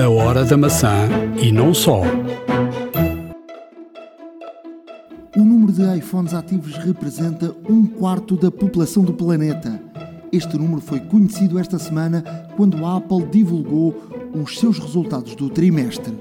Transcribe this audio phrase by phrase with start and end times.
[0.00, 1.10] A hora da maçã
[1.42, 2.00] e não só.
[5.36, 9.78] O número de iPhones ativos representa um quarto da população do planeta.
[10.32, 12.22] Este número foi conhecido esta semana
[12.56, 13.94] quando a Apple divulgou
[14.32, 16.16] os seus resultados do trimestre.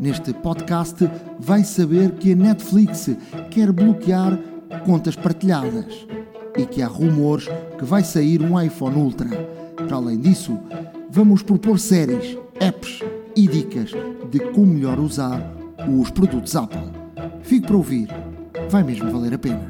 [0.00, 1.08] Neste podcast,
[1.38, 3.08] vai saber que a Netflix
[3.52, 4.36] quer bloquear
[4.84, 6.08] contas partilhadas
[6.58, 7.48] e que há rumores
[7.78, 9.28] que vai sair um iPhone Ultra.
[9.76, 10.58] Para além disso,
[11.08, 13.00] vamos propor séries, apps
[13.34, 13.90] e dicas
[14.30, 15.42] de como melhor usar
[15.88, 16.92] os produtos Apple.
[17.42, 18.08] Fique para ouvir,
[18.70, 19.68] vai mesmo valer a pena.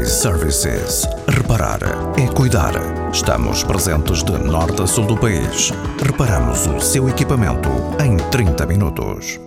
[0.00, 1.08] iServices.
[1.26, 1.80] Reparar
[2.16, 2.72] é cuidar.
[3.12, 5.72] Estamos presentes de norte a sul do país.
[6.00, 7.68] Reparamos o seu equipamento
[8.00, 9.40] em 30 minutos.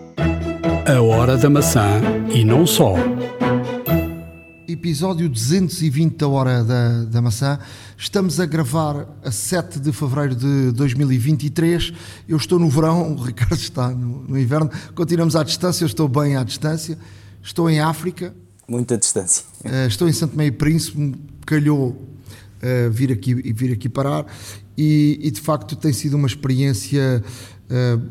[0.86, 2.02] A hora da maçã
[2.34, 2.95] e não só.
[4.67, 7.59] Episódio 220 da Hora da, da Maçã.
[7.98, 11.94] Estamos a gravar a 7 de fevereiro de 2023.
[12.27, 14.70] Eu estou no verão, o Ricardo está no, no inverno.
[14.95, 16.97] Continuamos à distância, eu estou bem à distância.
[17.41, 18.34] Estou em África,
[18.67, 19.44] Muita distância.
[19.64, 24.25] Uh, estou em Santo Meio Príncipe, calhou uh, vir, aqui, vir aqui parar
[24.78, 27.22] e, e, de facto tem sido uma experiência
[27.69, 28.02] uh,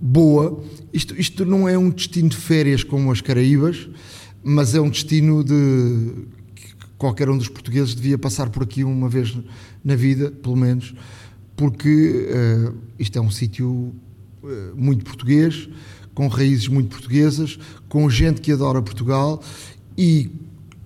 [0.00, 0.62] boa.
[0.92, 3.88] Isto, isto não é um destino de férias como as Caraíbas,
[4.48, 9.08] mas é um destino de que qualquer um dos portugueses devia passar por aqui uma
[9.08, 9.36] vez
[9.84, 10.94] na vida, pelo menos,
[11.56, 12.28] porque
[12.98, 13.92] isto é um sítio
[14.74, 15.68] muito português,
[16.14, 19.40] com raízes muito portuguesas, com gente que adora Portugal
[19.96, 20.28] e,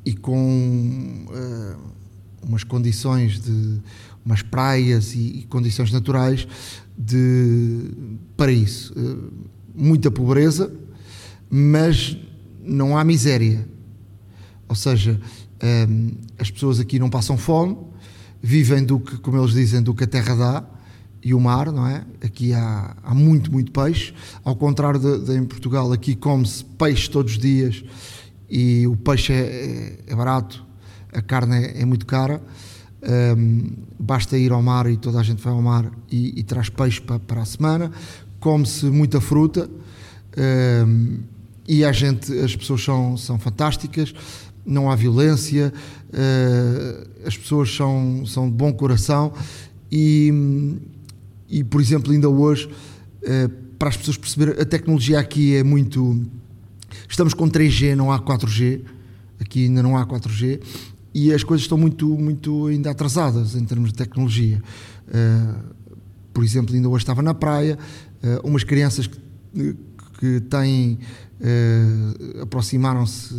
[0.04, 1.78] e com uh,
[2.46, 3.80] umas condições de
[4.24, 6.46] umas praias e, e condições naturais
[6.98, 7.90] de
[8.36, 8.92] paraíso.
[8.92, 9.32] Uh,
[9.74, 10.70] muita pobreza,
[11.50, 12.16] mas
[12.62, 13.66] não há miséria.
[14.68, 15.20] Ou seja,
[15.88, 17.76] um, as pessoas aqui não passam fome,
[18.42, 20.64] vivem do que, como eles dizem, do que a terra dá
[21.22, 22.04] e o mar, não é?
[22.24, 24.12] Aqui há, há muito, muito peixe.
[24.44, 27.84] Ao contrário de, de em Portugal, aqui come-se peixe todos os dias
[28.50, 30.64] e o peixe é, é, é barato,
[31.12, 32.42] a carne é, é muito cara.
[33.36, 36.68] Um, basta ir ao mar e toda a gente vai ao mar e, e traz
[36.68, 37.90] peixe para, para a semana.
[38.40, 39.68] Come-se muita fruta
[40.36, 41.18] um,
[41.66, 44.14] e a gente, as pessoas são, são fantásticas,
[44.64, 45.72] não há violência,
[46.08, 49.32] uh, as pessoas são, são de bom coração
[49.90, 50.76] e,
[51.48, 56.20] e por exemplo, ainda hoje, uh, para as pessoas perceberem, a tecnologia aqui é muito
[57.08, 58.82] Estamos com 3G, não há 4G.
[59.40, 60.60] Aqui ainda não há 4G.
[61.14, 64.62] E as coisas estão muito, muito ainda atrasadas em termos de tecnologia.
[65.08, 65.74] Uh,
[66.32, 67.78] por exemplo, ainda hoje estava na praia,
[68.42, 69.76] umas crianças que,
[70.18, 70.98] que têm.
[71.42, 73.34] Uh, aproximaram-se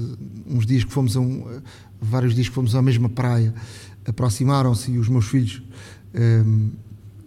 [0.46, 1.62] uns dias que fomos a um,
[2.02, 3.54] vários dias que fomos à mesma praia,
[4.06, 5.64] aproximaram-se e os meus filhos,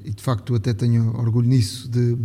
[0.05, 2.19] e de facto até tenho orgulho nisso, de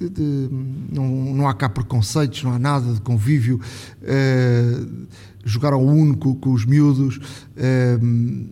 [0.00, 0.48] de, de,
[0.90, 3.60] não, não há cá preconceitos, não há nada de convívio.
[4.00, 5.06] Uh,
[5.44, 7.18] jogar ao Uno com, com os miúdos.
[7.18, 8.48] Uh,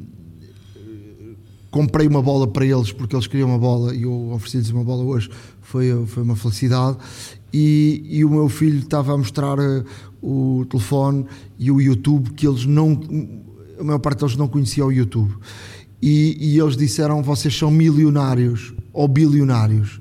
[1.70, 5.02] comprei uma bola para eles porque eles queriam uma bola e eu ofereci-lhes uma bola
[5.02, 5.30] hoje.
[5.62, 6.98] Foi, foi uma felicidade.
[7.53, 9.84] E, e o meu filho estava a mostrar uh,
[10.22, 11.25] o telefone
[11.59, 13.00] e o YouTube que eles não.
[13.78, 15.34] A maior parte deles não conhecia o YouTube.
[16.03, 20.00] E, e eles disseram: vocês são milionários ou bilionários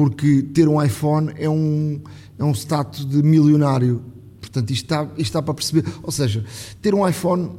[0.00, 2.00] porque ter um iPhone é um,
[2.38, 4.02] é um status de milionário.
[4.40, 5.84] Portanto, isto está, isto está para perceber.
[6.02, 6.44] Ou seja,
[6.80, 7.50] ter um iPhone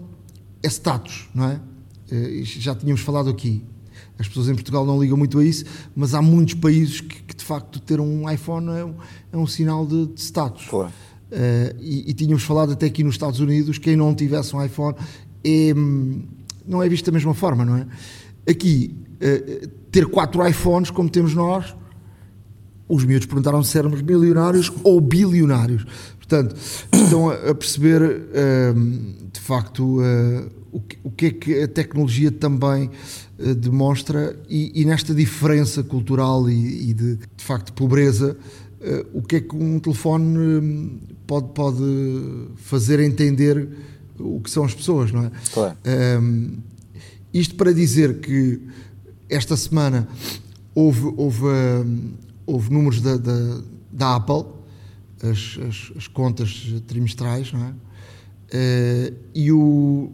[0.64, 1.60] é status, não é?
[2.12, 3.64] Eh, já tínhamos falado aqui.
[4.18, 5.66] As pessoas em Portugal não ligam muito a isso,
[5.96, 8.94] mas há muitos países que de facto ter um iPhone é um,
[9.34, 10.68] é um sinal de, de status.
[10.70, 10.92] Claro.
[11.32, 14.96] Uh, e, e, tínhamos falado até aqui nos Estados Unidos, quem não tivesse um iPhone
[15.44, 15.74] é,
[16.68, 17.88] não é visto da mesma forma, não é?
[18.50, 21.76] Aqui, uh, ter quatro iPhones como temos nós
[22.88, 25.86] os miúdos perguntaram se éramos milionários ou bilionários.
[26.18, 26.56] Portanto,
[26.94, 28.02] estão a perceber
[28.76, 30.52] hum, de facto uh,
[31.04, 32.92] o que é que a tecnologia também uh,
[33.56, 38.38] demonstra e, e, nesta diferença cultural e, e de, de facto pobreza,
[38.82, 41.84] uh, o que é que um telefone hum, pode, pode
[42.58, 43.68] fazer entender
[44.20, 45.32] o que são as pessoas, não é?
[45.54, 45.78] Claro.
[46.22, 46.58] Um,
[47.34, 48.62] isto para dizer que
[49.30, 50.08] esta semana
[50.76, 52.12] houve, houve hum,
[52.46, 53.62] houve números da, da,
[53.92, 54.46] da Apple,
[55.24, 57.74] as, as, as, contas trimestrais, não é?
[58.54, 60.12] Uh, e, o,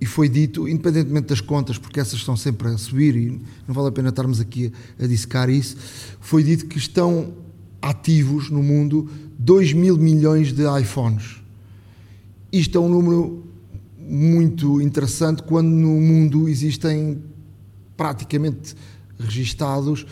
[0.00, 3.88] e foi dito, independentemente das contas, porque essas estão sempre a subir e não vale
[3.88, 5.76] a pena estarmos aqui a, dissecar isso,
[6.20, 7.32] foi dito que estão
[7.82, 9.08] ativos no mundo
[9.38, 11.42] 2 mil milhões de iPhones.
[12.52, 13.44] Isto é um número
[13.98, 17.22] muito interessante quando no mundo existem
[17.96, 18.74] praticamente
[19.18, 20.06] registados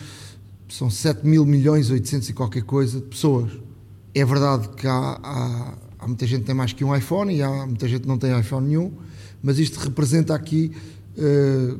[0.69, 3.51] são 7 mil milhões, 800 e qualquer coisa de pessoas.
[4.13, 7.41] É verdade que há, há, há, muita gente que tem mais que um iPhone e
[7.41, 8.91] há muita gente que não tem iPhone nenhum,
[9.41, 10.71] mas isto representa aqui
[11.17, 11.79] uh,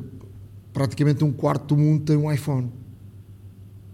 [0.72, 2.70] praticamente um quarto do mundo tem um iPhone.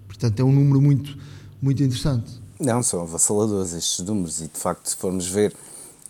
[0.07, 1.17] Portanto, é um número muito,
[1.61, 2.33] muito interessante.
[2.61, 5.53] Não, são avassaladores estes números e de facto se formos ver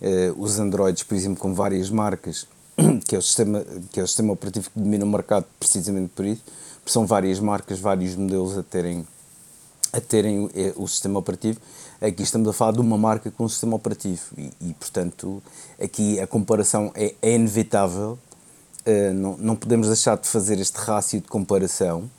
[0.01, 2.47] uh, os Androids, por exemplo, com várias marcas,
[3.07, 6.25] que é, o sistema, que é o sistema operativo que domina o mercado precisamente por
[6.25, 6.43] isso,
[6.85, 9.07] são várias marcas, vários modelos a terem,
[9.91, 11.59] a terem eh, o sistema operativo.
[12.01, 15.41] Aqui estamos a falar de uma marca com um sistema operativo e, e portanto,
[15.81, 18.19] aqui a comparação é, é inevitável.
[18.85, 22.09] Uh, não, não podemos deixar de fazer este rácio de comparação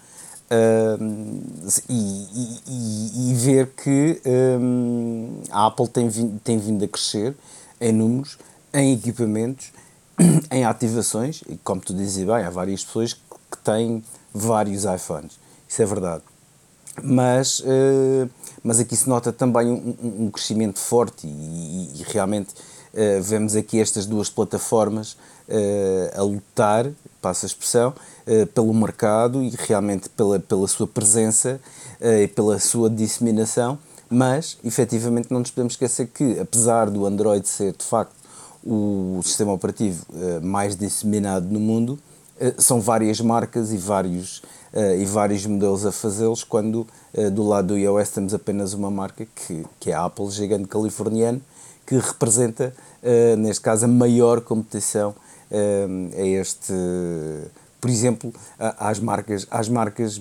[0.51, 7.37] uh, e, e, e, ver que um, a Apple tem vindo, tem vindo a crescer
[7.81, 8.39] em números,
[8.73, 9.73] em equipamentos,
[10.51, 14.03] em ativações, e como tu dizes bem, há várias pessoas que têm
[14.35, 15.39] vários iPhones,
[15.69, 16.23] isso é verdade.
[17.03, 18.29] Mas, uh,
[18.67, 23.81] mas aqui se nota também um, um crescimento forte e, e realmente uh, vemos aqui
[23.81, 25.13] estas duas plataformas
[25.49, 26.91] uh, a lutar,
[27.23, 27.95] passa a expressão,
[28.55, 31.61] pelo mercado e realmente pela, pela sua presença
[32.01, 33.79] e pela sua disseminação,
[34.11, 38.15] mas efetivamente não nos podemos esquecer que, apesar do Android ser de facto
[38.65, 40.05] o sistema operativo
[40.43, 41.97] mais disseminado no mundo,
[42.59, 44.39] são várias marcas e vários,
[44.73, 48.91] uh, e vários modelos a fazê-los, quando uh, do lado do iOS temos apenas uma
[48.91, 51.41] marca, que, que é a Apple, gigante californiano,
[51.87, 52.75] que representa,
[53.39, 55.15] neste caso, a maior competição
[56.19, 56.73] a este,
[57.81, 60.21] por exemplo, às marcas, às marcas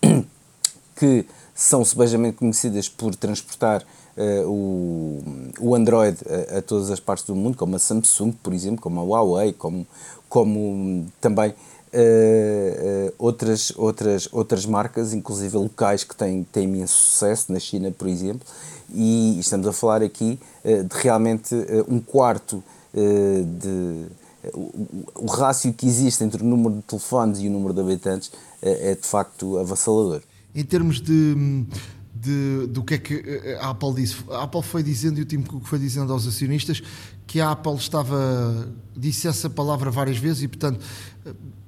[0.96, 3.84] que são sebejamente conhecidas por transportar
[4.16, 5.22] Uh, o,
[5.58, 9.00] o Android a, a, todas as partes do mundo, como a Samsung, por exemplo, como
[9.00, 9.84] a Huawei, como,
[10.34, 17.60] como também uh, outras, outras, outras marcas, inclusive locais que têm, têm imenso sucesso, na
[17.60, 18.44] China, por exemplo,
[18.92, 21.54] e estamos a falar aqui uh, de realmente
[21.86, 24.06] um quarto de.
[24.52, 24.72] O,
[25.14, 28.94] o rácio que existe entre o número de telefones e o número de habitantes é
[28.94, 30.20] de facto avassalador.
[30.54, 31.64] Em termos de,
[32.24, 34.16] de, do que é que a Apple disse.
[34.30, 36.82] A Apple foi dizendo, e o Tim Cook foi dizendo aos acionistas,
[37.26, 40.84] que a Apple estava, disse essa palavra várias vezes e, portanto,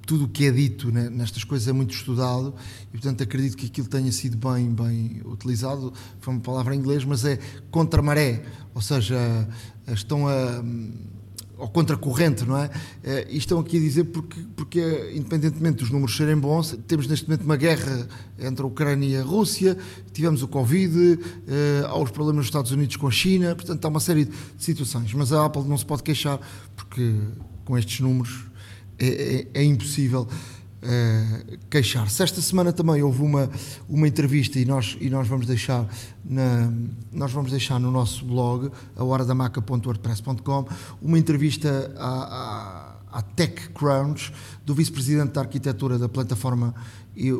[0.06, 2.54] tudo o que é dito né, nestas coisas é muito estudado
[2.88, 5.92] e, portanto, acredito que aquilo tenha sido bem, bem utilizado.
[6.20, 7.38] Foi uma palavra em inglês, mas é
[7.70, 8.44] contra maré,
[8.74, 9.16] ou seja,
[9.88, 10.62] estão a
[11.58, 12.66] ou contracorrente, não é?
[12.66, 12.70] Uh,
[13.30, 17.44] e estão aqui a dizer porque, porque, independentemente dos números serem bons, temos neste momento
[17.44, 18.06] uma guerra
[18.38, 19.76] entre a Ucrânia e a Rússia,
[20.12, 23.88] tivemos o Covid, uh, há os problemas dos Estados Unidos com a China, portanto há
[23.88, 25.12] uma série de situações.
[25.14, 26.38] Mas a Apple não se pode queixar
[26.76, 27.14] porque
[27.64, 28.44] com estes números
[28.98, 30.28] é, é, é impossível
[30.86, 32.22] uh, queixar-se.
[32.22, 33.50] Esta semana também houve uma,
[33.88, 35.86] uma entrevista e nós, e nós vamos deixar
[36.24, 36.72] na,
[37.12, 40.66] nós vamos deixar no nosso blog, a horadamaca.wordpress.com,
[41.00, 44.32] uma entrevista à, à, à TechCrunch
[44.64, 46.74] do vice-presidente da arquitetura da plataforma,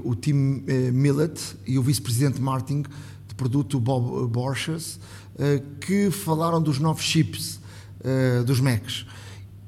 [0.05, 2.85] o Tim eh, Millett, e o vice-presidente marketing
[3.29, 4.99] de produto, Bob Borchers,
[5.39, 7.61] eh, que falaram dos novos chips
[8.03, 9.05] eh, dos Macs.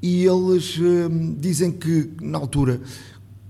[0.00, 0.78] E eles
[1.38, 2.80] dizem que, na altura,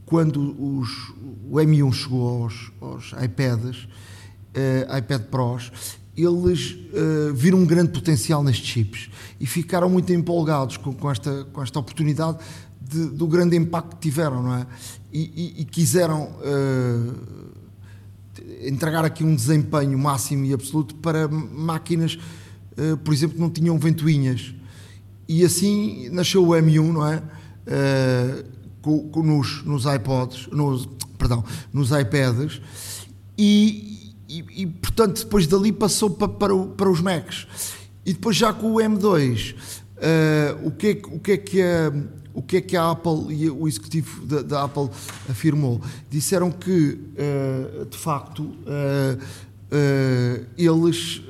[0.09, 1.11] quando os,
[1.51, 5.71] o M1 chegou aos, aos iPads, uh, iPad Pros,
[6.17, 11.45] eles uh, viram um grande potencial nestes chips e ficaram muito empolgados com, com esta,
[11.53, 12.39] com esta oportunidade
[12.81, 14.67] de, do grande impacto que tiveram, não é?
[15.13, 17.15] E, e, e quiseram uh,
[18.63, 22.19] entregar aqui um desempenho máximo e absoluto para máquinas,
[22.79, 24.55] uh, por exemplo, que não tinham ventoinhas.
[25.29, 27.23] E assim nasceu o M1, não é?
[28.81, 32.61] Com, com nos, nos iPods, nos, perdão, nos iPads,
[33.37, 37.47] e, e, e, portanto depois dali passou para, para, o, para, os Macs.
[38.05, 39.57] E depois já com o M2 uh,
[40.01, 41.93] eh, o, que é, o, que é que a,
[42.35, 44.89] o que é que a Apple e o executivo da, da Apple
[45.29, 45.81] afirmou?
[46.11, 49.19] Disseram que uh, de facto uh,
[50.57, 51.23] eles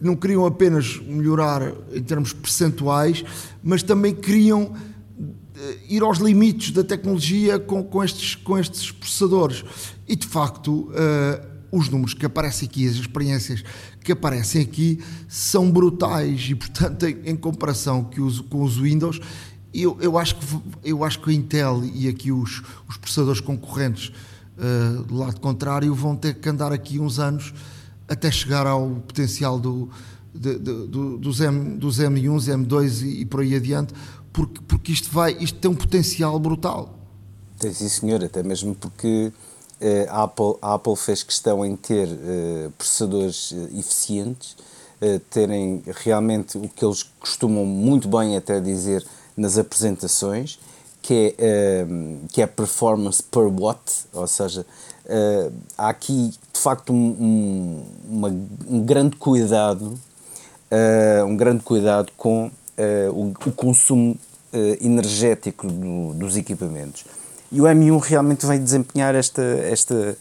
[0.00, 3.24] não queriam apenas melhorar em termos percentuais
[3.62, 4.74] mas também queriam
[5.88, 9.64] ir aos limites da tecnologia com, com, estes, com estes processadores.
[10.06, 10.90] E de facto
[11.70, 13.62] os números que aparecem aqui, as experiências
[14.02, 16.46] que aparecem aqui são brutais.
[16.48, 19.20] E, portanto, em, em comparação que os, com os Windows,
[19.72, 20.46] eu, eu, acho que,
[20.82, 24.12] eu acho que a Intel e aqui os, os processadores concorrentes
[24.56, 27.52] uh, do lado contrário vão ter que andar aqui uns anos
[28.08, 29.90] até chegar ao potencial do,
[30.34, 33.92] de, de, do, dos, M, dos M1, M2 e, e por aí adiante,
[34.38, 36.94] porque, porque isto, vai, isto tem um potencial brutal.
[37.58, 39.32] Tem sim, senhor, até mesmo porque
[40.08, 42.08] a, Apple, a Apple fez questão em ter
[42.78, 44.56] processadores eficientes,
[45.30, 49.04] terem realmente o que eles costumam muito bem até dizer
[49.36, 50.60] nas apresentações,
[51.02, 51.86] que é,
[52.30, 53.80] que é performance per watt,
[54.12, 54.64] ou seja,
[55.76, 58.28] há aqui de facto um, um, uma,
[58.68, 59.98] um grande cuidado,
[61.26, 62.52] um grande cuidado com
[63.12, 64.16] o, o consumo
[64.80, 67.04] energético do, dos equipamentos.
[67.50, 70.16] E o M1 realmente vem desempenhar esta, esta,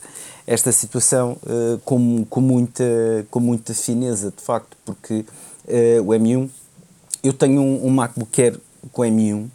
[0.46, 2.84] esta situação uh, com, com, muita,
[3.30, 5.26] com muita fineza, de facto, porque
[5.66, 6.50] uh, o M1,
[7.22, 8.60] eu tenho um, um MacBook Air
[8.92, 9.50] com M1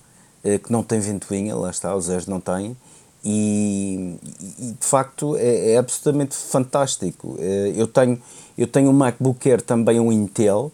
[0.65, 2.77] que não tem ventoinha, lá está, os Airs não têm,
[3.25, 4.17] e,
[4.59, 7.37] e, de facto é, é absolutamente fantástico.
[7.77, 8.21] eu, tenho,
[8.59, 10.73] eu tenho um MacBook Air também um Intel,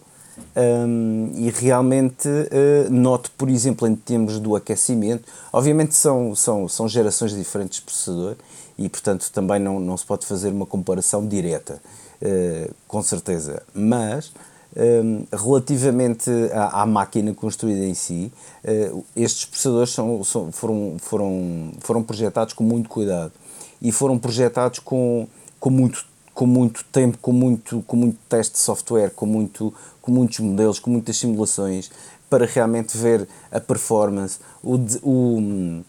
[0.56, 6.88] um, e realmente uh, noto, por exemplo, em termos do aquecimento, obviamente são, são, são
[6.88, 8.36] gerações diferentes de processador
[8.76, 11.80] e, portanto, também não, não se pode fazer uma comparação direta,
[12.22, 14.32] uh, com certeza, mas
[14.76, 18.32] um, relativamente à, à, máquina construída em si,
[18.64, 23.32] uh, estes processadores são, são, foram, foram, foram projetados com muito cuidado
[23.80, 25.26] e foram projetados com,
[25.58, 26.04] com muito
[26.38, 30.78] com muito tempo, com muito, com muito teste de software, com, muito, com muitos modelos,
[30.78, 31.90] com muitas simulações,
[32.30, 35.82] para realmente ver a performance, o, o,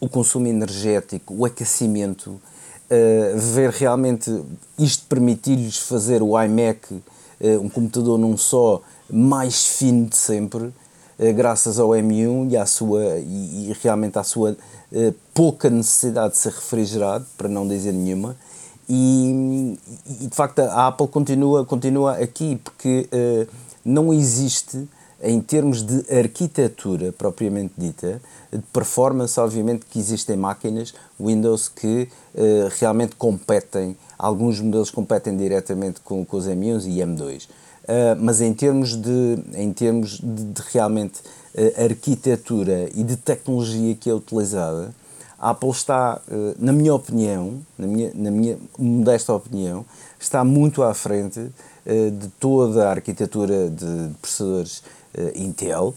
[0.00, 4.34] o consumo energético, o aquecimento, uh, ver realmente
[4.78, 7.02] isto permitir-lhes fazer o iMac, uh,
[7.60, 8.80] um computador num só,
[9.10, 10.72] mais fino de sempre, uh,
[11.36, 14.56] graças ao M1 e, à sua, e, e realmente à sua
[15.34, 18.34] pouca necessidade de ser refrigerado, para não dizer nenhuma
[18.88, 19.78] e,
[20.20, 23.48] e, de facto a Apple continua, continua aqui porque uh,
[23.84, 24.88] não existe
[25.22, 28.20] em termos de arquitetura propriamente dita,
[28.52, 36.00] de performance, obviamente que existem máquinas Windows que uh, realmente competem, alguns modelos competem diretamente
[36.00, 37.44] com, com os M1 e M2.
[37.44, 37.48] Uh,
[37.84, 41.20] eh, mas em termos de, em termos de, de realmente
[41.76, 44.94] arquitetura e de tecnologia que é utilizada,
[45.42, 49.84] a Apple está, eh, na minha opinião, na minha, na minha modesta opinião,
[50.16, 51.50] está muito à frente
[51.84, 54.84] eh, de toda a arquitetura de processadores
[55.14, 55.94] eh, Intel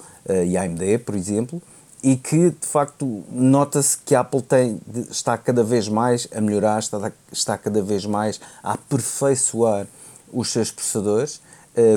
[0.47, 1.61] e AMD, por exemplo,
[2.01, 6.79] e que de facto nota-se que a Apple tem, está cada vez mais a melhorar,
[6.79, 9.85] está, está cada vez mais a aperfeiçoar
[10.33, 11.39] os seus processadores.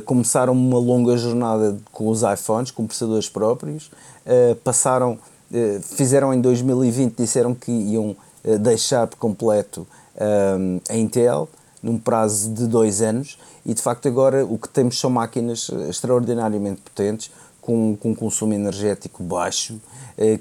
[0.04, 3.90] Começaram uma longa jornada com os iPhones, com processadores próprios,
[4.62, 5.18] passaram
[5.82, 9.86] fizeram em 2020, disseram que iam eh, deixar por completo
[10.58, 11.48] um, a Intel
[11.82, 13.38] num prazo de dois anos.
[13.64, 18.54] E de facto agora o que temos são máquinas eh, extraordinariamente potentes com, com consumo
[18.54, 19.78] energético baixo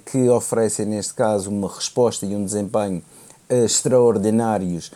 [0.05, 3.03] que oferecem neste caso uma resposta e um desempenho
[3.47, 4.91] extraordinários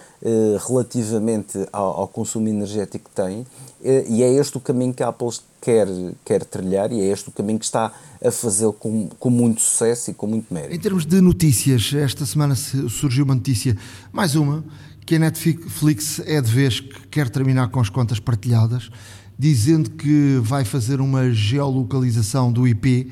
[0.68, 3.46] relativamente ao, ao consumo energético que têm.
[3.84, 5.30] E é este o caminho que a Apple
[5.62, 5.88] quer,
[6.26, 10.12] quer trilhar e é este o caminho que está a fazê-lo com, com muito sucesso
[10.12, 10.74] e com muito mérito.
[10.74, 13.78] Em termos de notícias, esta semana surgiu uma notícia,
[14.12, 14.64] mais uma,
[15.06, 18.90] que a Netflix é de vez que quer terminar com as contas partilhadas,
[19.38, 23.12] dizendo que vai fazer uma geolocalização do IP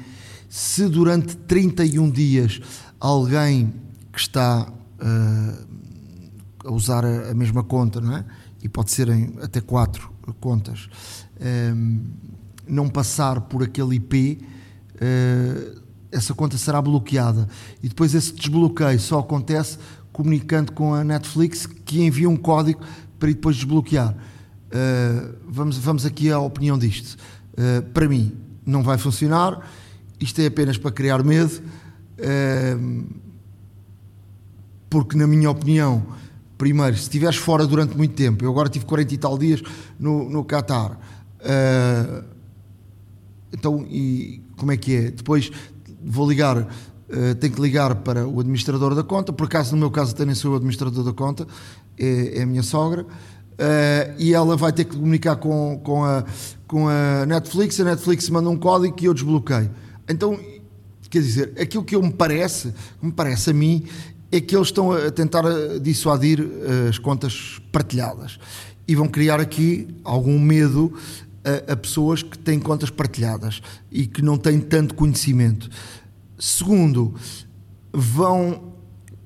[0.50, 2.60] se durante 31 dias
[3.00, 3.74] alguém
[4.12, 5.68] que está uh,
[6.66, 8.26] a usar a, a, mesma conta, não é?
[8.62, 10.90] E pode ser em até quatro contas.
[11.40, 12.02] Um,
[12.70, 14.40] não passar por aquele IP,
[15.00, 15.76] eh,
[16.12, 17.48] essa conta será bloqueada.
[17.82, 19.78] E depois esse desbloqueio só acontece
[20.12, 22.82] comunicando com a Netflix que envia um código
[23.18, 24.16] para depois desbloquear.
[24.72, 27.18] Eh, vamos, vamos aqui à opinião disto.
[27.56, 28.34] Eh, para mim,
[28.66, 29.68] não vai funcionar.
[30.20, 31.62] Isto é apenas para criar medo.
[34.90, 36.06] Porque, na minha opinião,
[36.58, 39.62] primeiro, se estiveres fora durante muito tempo, eu agora tive 40 e tal dias
[39.98, 41.00] no, no Qatar.
[43.52, 45.12] Então, e como é que é?
[45.12, 45.52] Depois
[46.04, 49.92] vou ligar, uh, tenho que ligar para o administrador da conta, por acaso no meu
[49.92, 51.48] caso até nem sou o administrador da conta,
[51.98, 56.24] é, é a minha sogra, uh, e ela vai ter que comunicar com, com, a,
[56.68, 59.70] com a Netflix, a Netflix manda um código e eu desbloqueio.
[60.08, 60.40] Então,
[61.10, 63.86] quer dizer, aquilo que eu me parece, me parece a mim,
[64.32, 65.44] é que eles estão a tentar
[65.82, 66.40] dissuadir
[66.88, 68.40] as contas partilhadas.
[68.88, 70.94] E vão criar aqui algum medo
[71.44, 75.70] a, a, pessoas que têm contas partilhadas e que não têm tanto conhecimento.
[76.38, 77.14] Segundo,
[77.92, 78.74] vão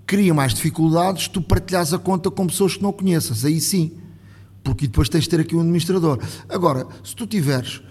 [0.05, 3.93] cria mais dificuldades tu partilhas a conta com pessoas que não conheças, aí sim,
[4.63, 6.19] porque depois tens de ter aqui um administrador.
[6.49, 7.81] Agora, se tu tiveres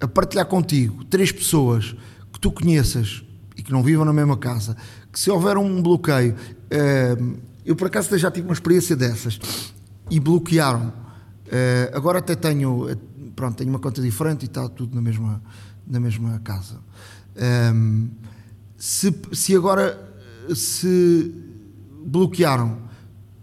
[0.00, 1.96] a partilhar contigo três pessoas
[2.32, 3.24] que tu conheças
[3.56, 4.76] e que não vivam na mesma casa,
[5.10, 6.36] que se houver um bloqueio,
[6.70, 7.16] eh,
[7.64, 9.40] Eu por acaso já tive uma experiência dessas
[10.10, 10.92] e bloquearam.
[11.46, 12.86] Uh, agora até tenho,
[13.34, 15.42] pronto, tenho uma conta diferente e está tudo na mesma,
[15.86, 16.80] na mesma casa.
[17.74, 18.08] Um,
[18.76, 20.12] se, se agora
[20.54, 21.34] se
[22.04, 22.78] bloquearam,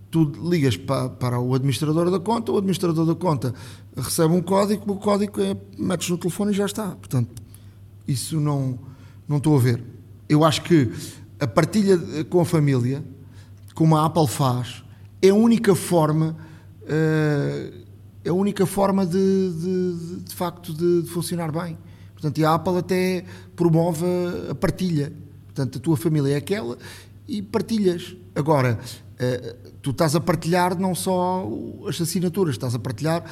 [0.10, 3.54] tu ligas para, para o administrador da conta, o administrador da conta
[3.96, 6.90] recebe um código, o código é, metes no telefone e já está.
[6.90, 7.42] Portanto,
[8.08, 8.78] isso não,
[9.28, 9.84] não estou a ver.
[10.28, 10.92] Eu acho que
[11.40, 13.04] a partilha com a família,
[13.74, 14.84] como a Apple faz,
[15.22, 16.36] é a única forma,
[16.84, 17.82] uh,
[18.24, 21.78] é a única forma de, de, de, de facto de, de, funcionar bem.
[22.14, 23.26] Portanto, e a Apple até
[23.56, 24.06] promove
[24.50, 25.12] a partilha.
[25.46, 26.78] Portanto, a tua família é aquela
[27.28, 28.16] e partilhas.
[28.36, 31.48] Agora, uh, tu estás a partilhar não só
[31.88, 33.26] as assinaturas, estás a partilhar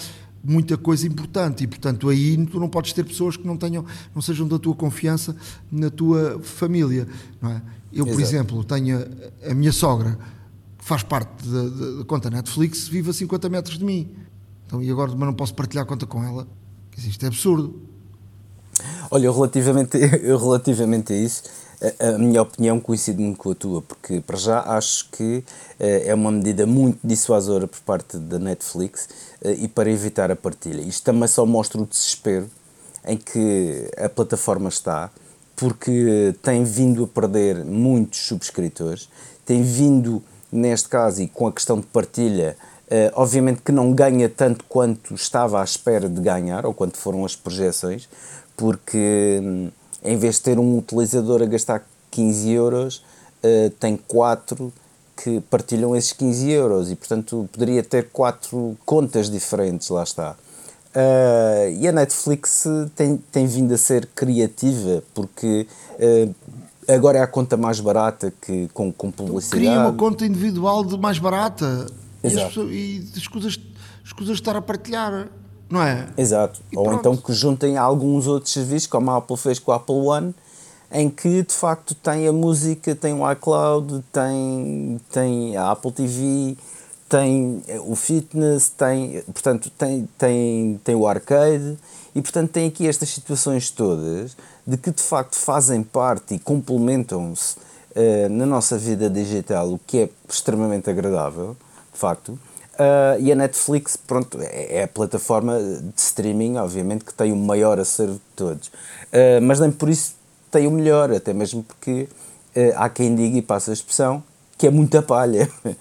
[0.44, 4.22] muita coisa importante e portanto aí tu não podes ter pessoas que não tenham não
[4.22, 5.36] sejam da tua confiança
[5.70, 7.06] na tua família
[7.44, 7.62] é?
[7.92, 10.18] eu por exemplo tenho a, a, minha sogra
[10.78, 11.64] que faz parte da,
[11.98, 14.10] da, conta Netflix vive a 50 metros de mim
[14.70, 16.48] então e agora mas não posso partilhar conta com ela
[16.96, 17.82] isto é absurdo
[19.10, 21.44] olha relativamente relativamente a isso
[22.00, 25.44] a, minha opinião coincide muito com a tua, porque para já acho que
[25.80, 29.08] eh, é uma medida muito dissuasora por parte da Netflix
[29.42, 30.82] eh, e para evitar a partilha.
[30.82, 32.50] Isto também só mostra o desespero
[33.06, 35.10] em que a plataforma está,
[35.56, 39.10] porque tem vindo a perder muitos subscritores,
[39.46, 40.22] tem vindo,
[40.52, 42.58] neste caso, e com a questão de partilha,
[42.90, 47.24] Uh, obviamente que não ganha tanto quanto estava à espera de ganhar, ou quanto foram
[47.24, 48.10] as projeções,
[48.58, 49.70] porque hum,
[50.04, 53.04] em vez de ter um utilizador a gastar 15 euros,
[53.44, 54.74] uh, tem 4
[55.16, 60.36] que partilham esses 15 euros e, portanto, poderia ter 4 contas diferentes, lá está.
[60.96, 62.66] Uh, e a Netflix
[62.96, 65.68] tem, tem vindo a ser criativa porque
[66.88, 69.64] agora é a conta mais barata que, com, com publicidade.
[69.64, 71.86] Cria uma conta individual de mais barata
[72.24, 72.72] Exato.
[72.72, 73.60] e, as, e escusas,
[74.04, 75.30] escusas de estar a partilhar
[75.70, 76.08] não é?
[76.18, 76.60] Exato.
[76.72, 77.00] E Ou pronto.
[77.00, 80.34] então que juntem alguns outros serviços, como a Apple fez com o Apple One,
[80.92, 86.58] em que de facto tem a música, tem o iCloud, tem, tem a Apple TV,
[87.08, 91.78] tem o fitness, tem, portanto, tem, tem, tem o arcade
[92.16, 97.56] e portanto tem aqui estas situações todas de que de facto fazem parte e complementam-se
[97.96, 101.56] uh, na nossa vida digital, o que é extremamente agradável,
[102.00, 102.30] facto.
[102.30, 107.36] Uh, e a Netflix, pronto, é, é, a plataforma de streaming, obviamente, que tem o
[107.36, 108.68] maior acervo de todos.
[108.68, 110.16] Uh, mas nem por isso
[110.50, 112.08] tem o melhor, até mesmo porque
[112.56, 114.24] uh, há quem diga, e passa a expressão,
[114.58, 115.50] que é muita palha.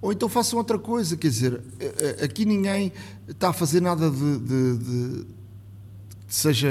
[0.00, 1.60] Ou então façam outra coisa, quer dizer,
[2.22, 2.92] aqui ninguém
[3.26, 5.26] está a fazer nada de, de, de, de
[6.28, 6.68] seja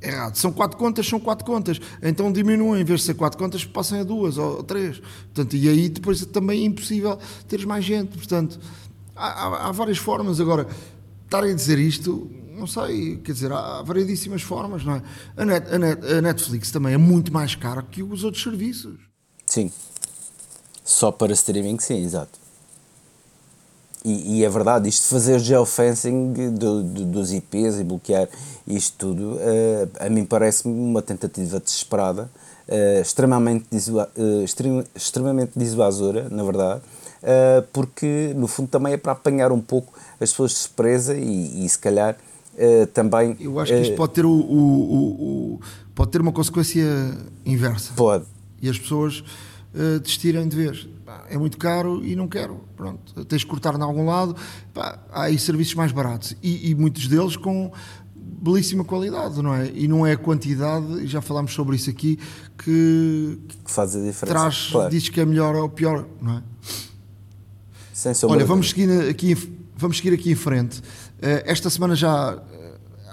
[0.00, 0.36] errado.
[0.36, 1.80] São quatro contas, são quatro contas.
[2.02, 5.00] Então diminuem, em vez de ser quatro contas, passem a duas ou três.
[5.34, 8.16] Portanto, e aí depois também é impossível teres mais gente.
[8.16, 8.58] Portanto,
[9.14, 10.40] há, há, várias formas.
[10.40, 10.66] Agora,
[11.24, 15.02] estarem a dizer isto, não sei, quer dizer, há variedíssimas formas, não é?
[15.36, 18.98] A, Net, a, Net, a Netflix também é muito mais cara que os outros serviços.
[19.44, 19.70] Sim.
[20.84, 22.45] Só para streaming, sim, exato.
[24.04, 28.28] E, e, é verdade, isto de fazer geofencing do, do, dos IPs e bloquear
[28.66, 32.30] isto tudo, uh, a mim parece-me uma tentativa desesperada,
[32.68, 36.82] uh, extremamente, disua, uh, extrem, extremamente dissuasora, na verdade,
[37.72, 41.68] porque no fundo também é para apanhar um pouco as pessoas de surpresa e, e
[41.68, 42.16] se calhar
[42.94, 43.36] também.
[43.40, 45.60] Eu acho que isto pode ter, o, o, o,
[45.92, 46.84] pode ter uma consequência
[47.44, 47.94] inversa.
[47.96, 48.26] Pode.
[48.62, 49.24] E as pessoas
[50.02, 50.56] desistirem de
[51.06, 52.60] vez é muito caro e não quero.
[52.76, 54.36] Pronto, tens de cortar em algum lado.
[54.74, 57.70] Pá, há aí serviços mais baratos e, e, muitos deles com
[58.14, 59.70] belíssima qualidade, não é?
[59.72, 62.18] E não é a quantidade, e já falámos sobre isso aqui,
[62.58, 64.26] que, que faz a diferença.
[64.26, 64.90] Traz, claro.
[64.90, 66.42] diz que é melhor ou pior, não é?
[67.92, 69.34] Sem Olha, vamos seguir aqui,
[69.76, 70.80] vamos seguir aqui em frente.
[70.80, 72.38] Uh, esta semana já,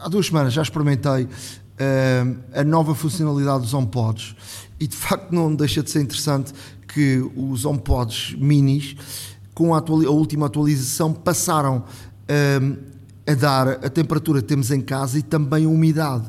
[0.01, 4.35] há duas semanas, já experimentei uh, a nova funcionalidade dos HomePods
[4.79, 6.53] e de facto não deixa de ser interessante
[6.87, 8.95] que os HomePods minis,
[9.53, 11.83] com a, a última atualização, passaram
[12.61, 12.77] um,
[13.25, 16.25] a dar a temperatura que temos em casa e também a umidade.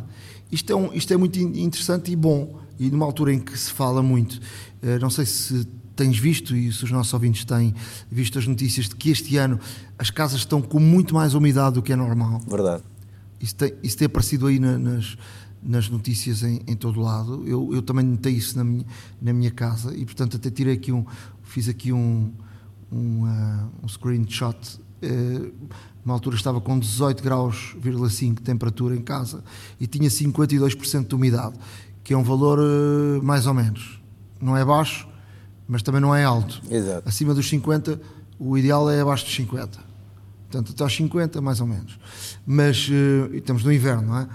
[0.50, 3.70] Isto é, um, isto é muito interessante e bom, e numa altura em que se
[3.70, 4.34] fala muito.
[4.34, 7.74] Uh, não sei se tens visto e se os nossos ouvintes têm
[8.10, 9.60] visto as notícias de que este ano
[9.98, 12.40] as casas estão com muito mais umidade do que é normal.
[12.46, 12.82] Verdade.
[13.40, 15.16] Isso tem, isso tem aparecido aí na, nas,
[15.64, 17.42] nas notícias em, em todo lado.
[17.46, 18.85] Eu, eu também notei isso na minha,
[19.20, 21.05] na minha casa e, portanto, até tirei aqui um,
[21.42, 22.33] fiz aqui um,
[22.92, 24.57] um, uh, um screenshot.
[25.03, 25.53] Uh,
[26.05, 29.42] uma altura estava com 18 graus, de temperatura em casa
[29.81, 31.55] e tinha 52% de umidade,
[32.03, 34.00] que é um valor uh, mais ou menos.
[34.40, 35.09] Não é baixo,
[35.66, 36.61] mas também não é alto.
[36.70, 37.09] Exato.
[37.09, 37.98] Acima dos 50,
[38.38, 39.94] o ideal é abaixo dos 50.
[40.50, 41.98] Portanto, até aos 50, mais ou menos.
[42.46, 44.29] Mas, uh, estamos no inverno, não é?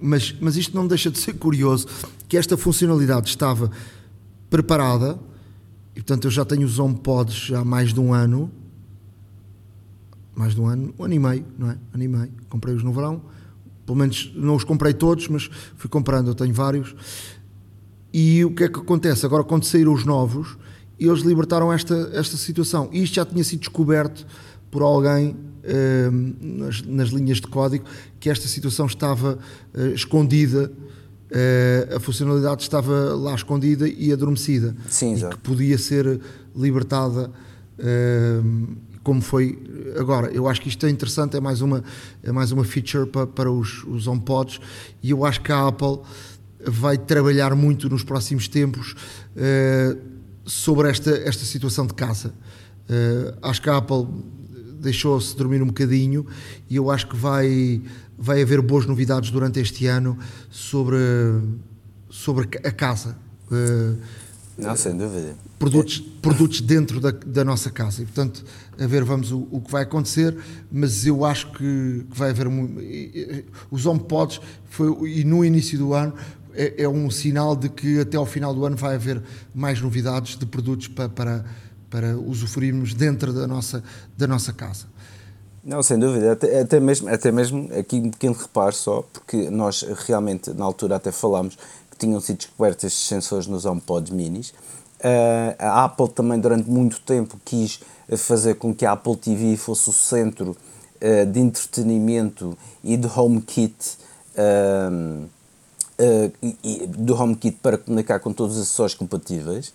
[0.00, 1.86] Mas, mas isto não deixa de ser curioso
[2.28, 3.70] que esta funcionalidade estava
[4.50, 5.18] preparada
[5.92, 8.50] e portanto eu já tenho os HomePods há mais de um ano
[10.34, 11.78] mais de um ano, um ano e meio, não é?
[11.92, 12.32] Ano e meio.
[12.48, 13.22] Comprei-os no verão,
[13.86, 16.94] pelo menos não os comprei todos, mas fui comprando, eu tenho vários.
[18.12, 19.24] E o que é que acontece?
[19.24, 20.56] Agora, quando saíram os novos,
[20.98, 22.88] eles libertaram esta, esta situação.
[22.92, 24.26] E isto já tinha sido descoberto
[24.70, 25.36] por alguém
[26.40, 27.84] nas, nas, linhas de código
[28.20, 29.38] que esta situação estava
[29.72, 30.70] eh, escondida,
[31.30, 34.76] eh, a funcionalidade estava lá escondida e adormecida.
[34.88, 36.20] Sim, e que podia ser
[36.54, 37.30] libertada
[39.02, 39.58] como foi
[39.98, 40.30] agora.
[40.30, 41.82] Eu acho que isto é interessante, é mais uma,
[42.22, 44.60] é mais uma feature para, para os, os HomePods
[45.02, 45.98] e eu acho que a Apple
[46.64, 48.94] vai trabalhar muito nos próximos tempos
[49.36, 49.98] uh,
[50.46, 52.32] sobre esta, esta situação de casa.
[53.42, 54.06] Acho que a Apple
[54.84, 56.26] deixou-se dormir um bocadinho
[56.68, 57.82] e eu acho que vai,
[58.18, 60.18] vai haver boas novidades durante este ano
[60.50, 60.96] sobre,
[62.08, 63.16] sobre a casa.
[63.50, 63.98] Uh,
[64.56, 65.34] não, sem dúvida.
[65.58, 68.02] Produtos, produtos dentro da, da nossa casa.
[68.02, 68.44] E, portanto,
[68.78, 70.36] a ver, vamos o, o que vai acontecer,
[70.70, 72.46] mas eu acho que, que vai haver.
[73.70, 76.14] Os HomePods, foi, e no início do ano,
[76.54, 79.20] é, é, um sinal de que até ao final do ano vai haver
[79.52, 81.44] mais novidades de produtos para, para,
[81.94, 83.80] para usufruirmos dentro da nossa,
[84.18, 84.86] da nossa casa.
[85.62, 89.82] Não, sem dúvida, até, até, mesmo, até mesmo aqui um pequeno reparo só, porque nós
[90.04, 91.56] realmente na altura até falámos
[91.88, 94.50] que tinham sido descobertos estes sensores nos HomePods minis.
[94.98, 97.78] Uh, a Apple também durante muito tempo quis
[98.18, 100.56] fazer com que a Apple TV fosse o centro
[101.00, 103.98] uh, de entretenimento e de HomeKit
[104.34, 105.28] uh,
[106.88, 109.72] do HomeKit para comunicar com todos os acessórios compatíveis.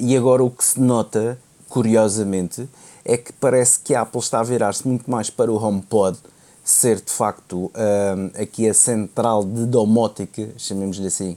[0.00, 2.68] E agora o que se nota, curiosamente,
[3.04, 6.18] é que parece que a Apple está a virar-se muito mais para o HomePod
[6.64, 7.70] ser de facto
[8.40, 11.36] aqui a central de domótica, chamemos-lhe assim,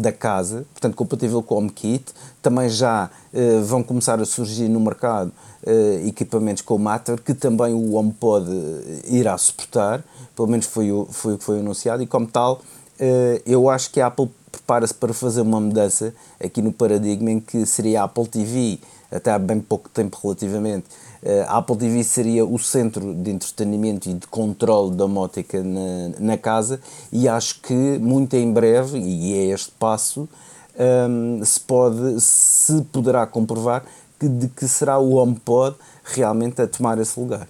[0.00, 2.12] da casa, portanto compatível com o HomeKit.
[2.40, 5.30] Também já uh, vão começar a surgir no mercado
[5.62, 10.02] uh, equipamentos com o Matter, que também o HomePod uh, irá suportar,
[10.34, 12.62] pelo menos foi o, foi o que foi anunciado, e como tal,
[13.46, 17.64] eu acho que a Apple prepara-se para fazer uma mudança aqui no paradigma em que
[17.66, 18.78] seria a Apple TV,
[19.10, 20.86] até há bem pouco tempo relativamente,
[21.22, 26.08] eh, a Apple TV seria o centro de entretenimento e de controle da mótica na,
[26.18, 26.80] na casa
[27.12, 30.28] e acho que muito em breve, e é este passo,
[30.78, 33.84] um, ehm, se, pode, se poderá comprovar
[34.18, 37.48] que, de que será o HomePod realmente a tomar esse lugar.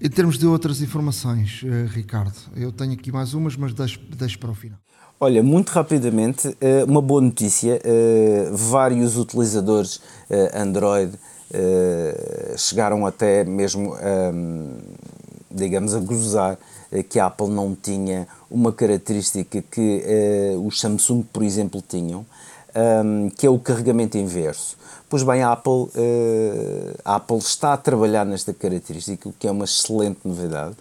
[0.00, 4.38] Em termos de outras informações, uh, Ricardo, eu tenho aqui mais umas, mas deixo, deixo
[4.38, 4.78] para o final.
[5.20, 7.80] Olha, muito rapidamente, eh, uma boa notícia:
[8.52, 10.00] vários utilizadores
[10.54, 11.18] Android
[11.52, 14.76] eh, chegaram até mesmo, um,
[15.50, 16.56] digamos, a gozar
[16.92, 20.04] eh, que a Apple não tinha uma característica que
[20.62, 22.24] os Samsung, por exemplo, tinham,
[23.04, 24.76] um, que é o carregamento inverso.
[25.10, 25.88] Pois bem, a Apple,
[27.04, 30.76] a Apple está a trabalhar nesta característica, o que é uma excelente novidade.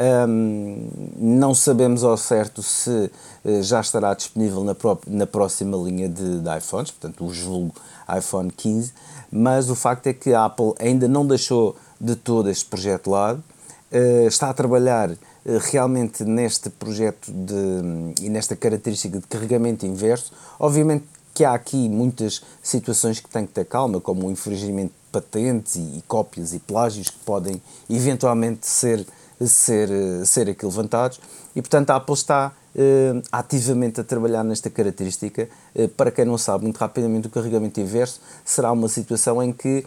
[0.00, 3.10] Um, não sabemos ao certo se
[3.44, 4.74] uh, já estará disponível na,
[5.06, 7.74] na próxima linha de, de iPhones, portanto, o julgo
[8.16, 8.94] iPhone 15,
[9.30, 13.10] mas o facto é que a Apple ainda não deixou de todo este projeto de
[13.10, 13.44] lado,
[13.92, 15.16] uh, está a trabalhar uh,
[15.70, 20.32] realmente neste projeto de, e nesta característica de carregamento inverso.
[20.58, 25.10] Obviamente que há aqui muitas situações que têm que ter calma, como o infringimento de
[25.12, 29.06] patentes e, e cópias e plágios que podem eventualmente ser,
[29.46, 29.88] ser,
[30.24, 31.20] ser aqui levantados,
[31.54, 35.48] e portanto a Apple está uh, ativamente a trabalhar nesta característica.
[35.74, 39.84] Uh, para quem não sabe, muito rapidamente, o carregamento inverso será uma situação em que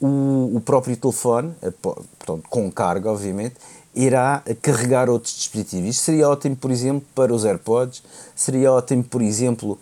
[0.00, 3.54] o, o próprio telefone, portanto, com carga, obviamente,
[3.94, 5.88] irá carregar outros dispositivos.
[5.88, 8.02] Isto seria ótimo, por exemplo, para os AirPods,
[8.34, 9.78] seria ótimo, por exemplo,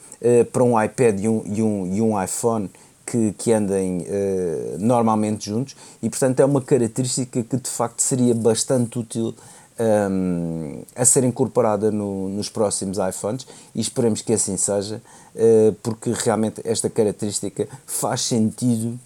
[0.53, 2.71] para um iPad e um, e um, e um iPhone
[3.07, 8.35] que, que andem uh, normalmente juntos e, portanto, é uma característica que de facto seria
[8.35, 9.35] bastante útil
[9.79, 15.03] um, a ser incorporada no, nos próximos iPhones e esperemos que assim seja,
[15.35, 18.99] uh, porque realmente esta característica faz sentido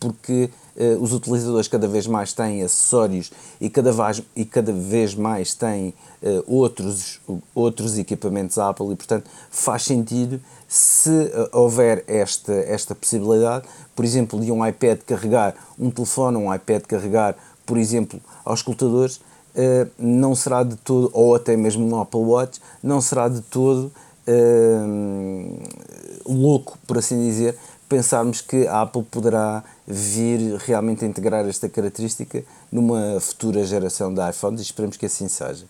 [0.00, 5.14] porque uh, os utilizadores cada vez mais têm acessórios e cada vez, e cada vez
[5.14, 7.20] mais têm uh, outros,
[7.54, 14.40] outros equipamentos Apple e, portanto, faz sentido se uh, houver esta, esta possibilidade, por exemplo,
[14.40, 19.20] de um iPad carregar um telefone, um iPad carregar, por exemplo, aos escutadores,
[19.58, 23.90] eh, não será de todo, ou até mesmo no Apple Watch, não será de todo
[24.28, 25.62] uh,
[26.26, 27.56] louco, por assim dizer,
[27.88, 34.20] pensarmos que a Apple poderá vir realmente a integrar esta característica numa futura geração de
[34.28, 35.64] iPhones e esperemos que assim seja.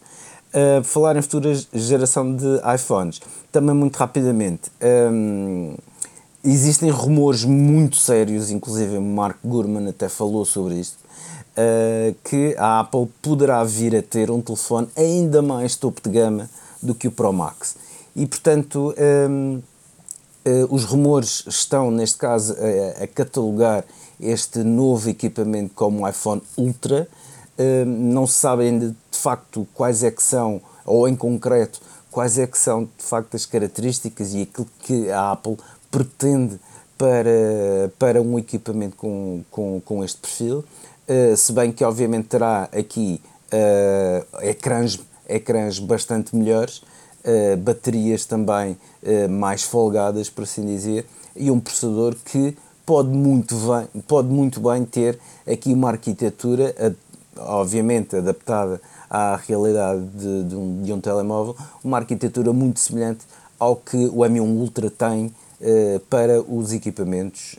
[0.55, 3.21] Uh, falar em futura geração de iPhones,
[3.53, 4.71] também muito rapidamente,
[5.13, 5.75] um,
[6.43, 10.97] existem rumores muito sérios, inclusive Mark Gurman até falou sobre isto,
[11.57, 16.49] uh, que a Apple poderá vir a ter um telefone ainda mais topo de gama
[16.83, 17.77] do que o Pro Max.
[18.15, 18.95] E portanto,
[19.29, 19.61] um,
[20.71, 23.85] os rumores estão, neste caso, a, a, catalogar
[24.21, 27.09] este novo equipamento como o iPhone Ultra.
[27.59, 31.81] Uh, não se sabe ainda de facto quais é que são, ou em concreto,
[32.11, 35.57] quais é que são de facto as características e aquilo que a Apple
[35.91, 36.61] pretende
[36.99, 40.65] para, para um equipamento com, com, com este perfil.
[41.09, 43.21] Uh, se bem que obviamente terá aqui
[43.53, 46.83] uh, ecrãs, ecrãs bastante melhores,
[47.27, 48.77] uh, baterias também
[49.31, 54.85] mais folgadas, por assim dizer, e um processador que pode muito bem, pode muito bem
[54.85, 56.75] ter aqui uma arquitetura,
[57.39, 63.25] obviamente adaptada à realidade de, de, um, de um telemóvel, uma arquitetura muito semelhante
[63.61, 65.33] ao que o M1 Ultra tem
[66.11, 67.57] para os equipamentos,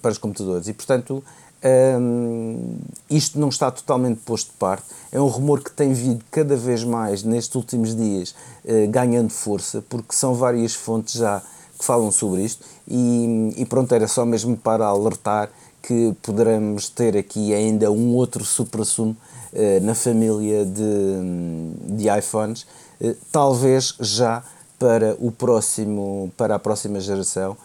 [0.00, 0.68] para os computadores.
[0.68, 1.22] E, portanto,
[1.64, 4.84] um, isto não está totalmente posto de parte.
[5.10, 9.82] É um rumor que tem vindo cada vez mais nestes últimos dias uh, ganhando força,
[9.88, 11.42] porque são várias fontes já
[11.78, 12.64] que falam sobre isto.
[12.88, 15.50] E, e pronto, era só mesmo para alertar
[15.82, 19.16] que poderemos ter aqui ainda um outro supra-sumo
[19.52, 22.66] uh, na família de, de iPhones,
[23.00, 24.42] uh, talvez já
[24.78, 27.56] para, o próximo, para a próxima geração,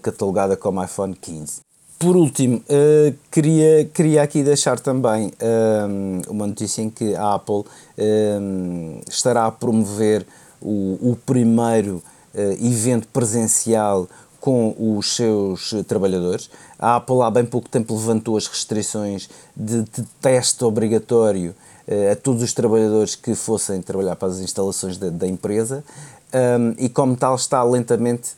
[0.00, 1.63] catalogada como iPhone 15.
[2.04, 5.86] Por último, uh, queria, queria aqui deixar também eh,
[6.28, 7.64] uma notícia em que a Apple
[7.96, 10.26] um, estará a promover
[10.60, 12.02] o, o primeiro
[12.34, 14.06] uh, evento presencial
[14.38, 16.50] com os seus trabalhadores.
[16.78, 21.54] A Apple há bem pouco tempo levantou as restrições de, de teste obrigatório
[21.88, 25.82] uh, a todos os trabalhadores que fossem trabalhar para as instalações da, da empresa
[26.34, 28.32] um, e como tal está lentamente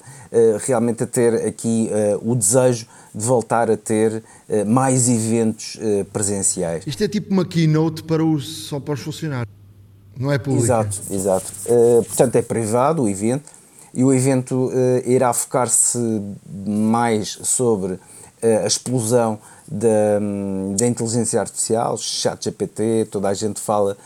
[0.66, 1.88] realmente a ter aqui
[2.20, 5.78] o desejo de voltar a ter uh, mais eventos
[6.12, 6.86] presenciais.
[6.86, 9.52] Isto é tipo uma keynote para os, só para os funcionários,
[10.18, 10.64] não é público?
[10.64, 11.52] Exato, exato.
[12.06, 13.50] portanto é privado o evento
[13.94, 14.70] e o evento
[15.06, 15.98] irá focar-se
[16.66, 17.98] mais sobre
[18.42, 20.20] a explosão da,
[20.76, 23.96] da inteligência artificial, chat GPT, toda a gente fala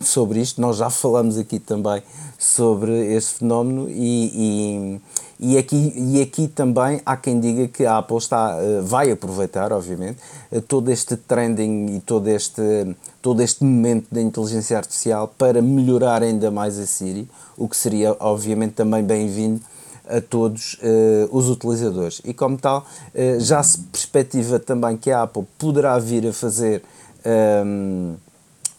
[0.00, 2.02] sobre isto, nós já falamos aqui também
[2.38, 5.00] sobre esse fenómeno e,
[5.38, 9.10] e, e, aqui, e aqui também há quem diga que a Apple está, eh, vai
[9.10, 10.18] aproveitar, obviamente,
[10.50, 16.22] eh, todo este trending e todo este, todo este momento da inteligência artificial para melhorar
[16.22, 19.60] ainda mais a Siri, o que seria obviamente também bem-vindo
[20.08, 22.20] a todos uh, os utilizadores.
[22.24, 26.82] E como tal, uh, já se perspectiva também que a Apple poderá vir a fazer
[27.24, 28.14] um, ehm,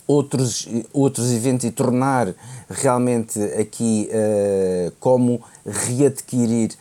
[0.05, 2.33] outros, outros eventos e tornar
[2.69, 6.71] realmente aqui uh, como readquirir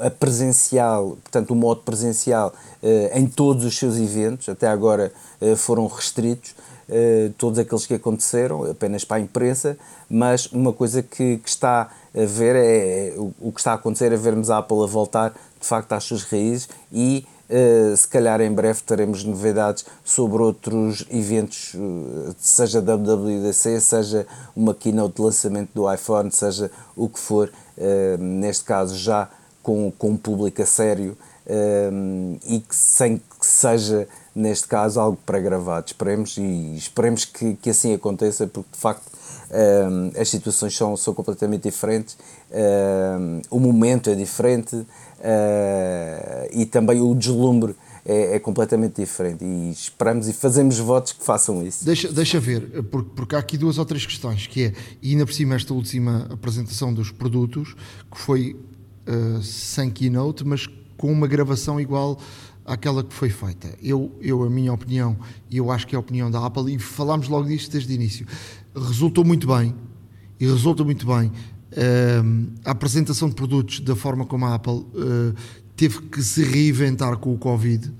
[0.00, 2.54] a presencial, portanto o modo presencial
[3.12, 5.12] em todos os seus eventos, até agora
[5.58, 6.54] foram restritos,
[7.36, 9.76] todos aqueles que aconteceram, apenas para a imprensa,
[10.08, 11.90] mas uma coisa que, que está
[12.24, 15.66] ver é, é o, que está a acontecer é vermos a Apple a voltar de
[15.66, 21.74] facto às suas raízes e uh, se calhar em breve teremos novidades sobre outros eventos,
[21.74, 28.18] uh, seja WWDC, seja uma keynote de lançamento do iPhone, seja o que for, uh,
[28.18, 29.28] neste caso já
[29.62, 31.16] com, com um público a sério
[32.44, 35.86] e que sem que seja neste caso algo pré-gravado.
[35.86, 39.15] Esperemos e esperemos que, que assim aconteça, porque de facto
[40.18, 42.16] as situações são, são completamente diferentes,
[43.50, 49.44] o momento é diferente uh, e também o deslumbre é, é, completamente diferente.
[49.44, 51.84] E esperamos e fazemos votos que façam isso.
[51.84, 55.26] Deixa, deixa ver, porque, porque há aqui duas ou três questões, que é, e ainda
[55.26, 57.74] por cima esta última apresentação dos produtos,
[58.10, 58.56] que foi
[59.06, 62.18] uh, sem keynote, mas com uma gravação igual
[62.64, 63.68] àquela que foi feita.
[63.82, 65.16] Eu, eu a minha opinião,
[65.50, 67.94] e eu acho que é a opinião da Apple, e falámos logo disto desde o
[67.94, 68.26] início,
[68.76, 69.74] resultou muito bem,
[70.38, 75.34] e resulta muito bem uh, a apresentação de produtos da forma como a Apple uh,
[75.74, 77.90] teve que se reinventar com o Covid,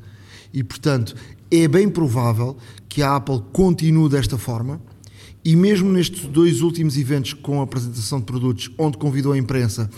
[0.52, 1.14] e portanto
[1.50, 2.56] é bem provável
[2.88, 4.80] que a Apple continue desta forma,
[5.44, 9.88] e mesmo nestes dois últimos eventos com a apresentação de produtos, onde convidou a imprensa,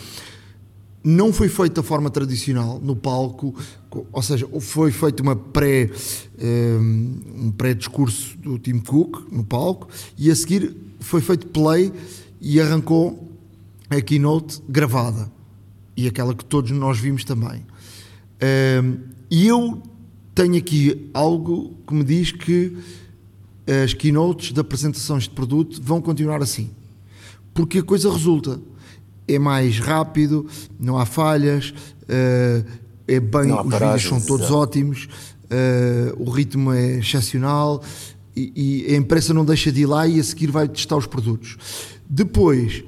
[1.03, 3.55] não foi feito da forma tradicional no palco,
[4.11, 5.89] ou seja, foi feito uma pré
[6.37, 11.91] ehm, um pré-discurso do Tim Cook no palco e a seguir foi feito play
[12.41, 13.29] e arrancou
[13.89, 15.31] a keynote gravada
[15.95, 17.65] e aquela que todos nós vimos também.
[18.41, 18.97] Um,
[19.29, 19.81] e eu
[20.33, 22.77] tenho aqui algo que me diz que
[23.83, 26.69] as keynotes de apresentações de produto vão continuar assim.
[27.53, 28.59] Porque a coisa resulta.
[29.29, 30.47] É mais rápido,
[30.79, 31.69] não há falhas,
[32.03, 32.65] uh,
[33.07, 35.07] é bem, os vídeos são todos ótimos,
[35.45, 37.83] uh, o ritmo é excepcional
[38.35, 41.05] e, e a imprensa não deixa de ir lá e a seguir vai testar os
[41.05, 41.57] produtos.
[42.09, 42.83] Depois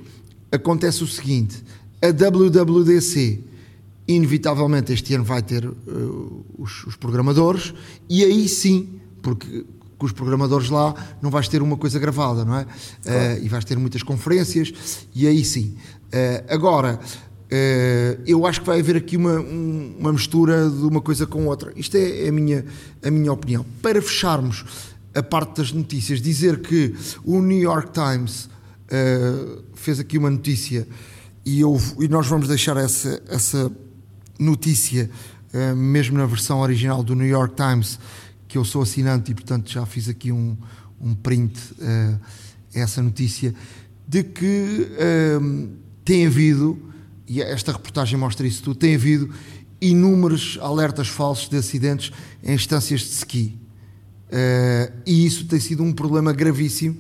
[0.52, 1.64] acontece o seguinte:
[2.02, 3.44] a WWDC
[4.08, 7.74] inevitavelmente este ano vai ter uh, os, os, programadores
[8.10, 9.66] e aí sim, porque
[10.02, 12.66] com os programadores lá não vais ter uma coisa gravada, não é?
[13.04, 13.40] Claro.
[13.40, 15.76] Uh, e vais ter muitas conferências e aí sim.
[16.08, 17.00] Uh, agora,
[18.26, 21.74] eu acho que vai haver aqui uma, um, uma mistura de uma coisa com outra.
[21.76, 22.66] Isto é, é a, minha,
[23.04, 23.66] a minha opinião.
[23.82, 24.64] Para fecharmos
[25.14, 28.50] a parte das notícias, dizer que o New York Times
[29.76, 30.88] fez aqui uma notícia
[31.46, 33.70] e, eu, e nós vamos deixar essa, essa
[34.40, 35.10] notícia,
[35.54, 38.00] uh, mesmo na versão original do New York Times,
[38.52, 40.58] que eu sou assinante e, portanto, já fiz aqui um,
[41.00, 42.20] um print uh,
[42.74, 43.56] essa notícia,
[44.06, 45.70] de que uh,
[46.04, 46.78] tem havido,
[47.26, 49.34] e esta reportagem mostra isso tudo, tem havido
[49.80, 52.12] inúmeros alertas falsos de acidentes
[52.44, 53.58] em instâncias de ski.
[54.28, 56.98] Uh, e isso tem sido um problema gravíssimo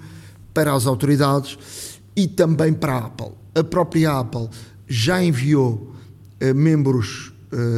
[0.53, 3.33] para as autoridades e também para a Apple.
[3.53, 4.47] A própria Apple
[4.87, 5.93] já enviou
[6.41, 7.33] uh, membros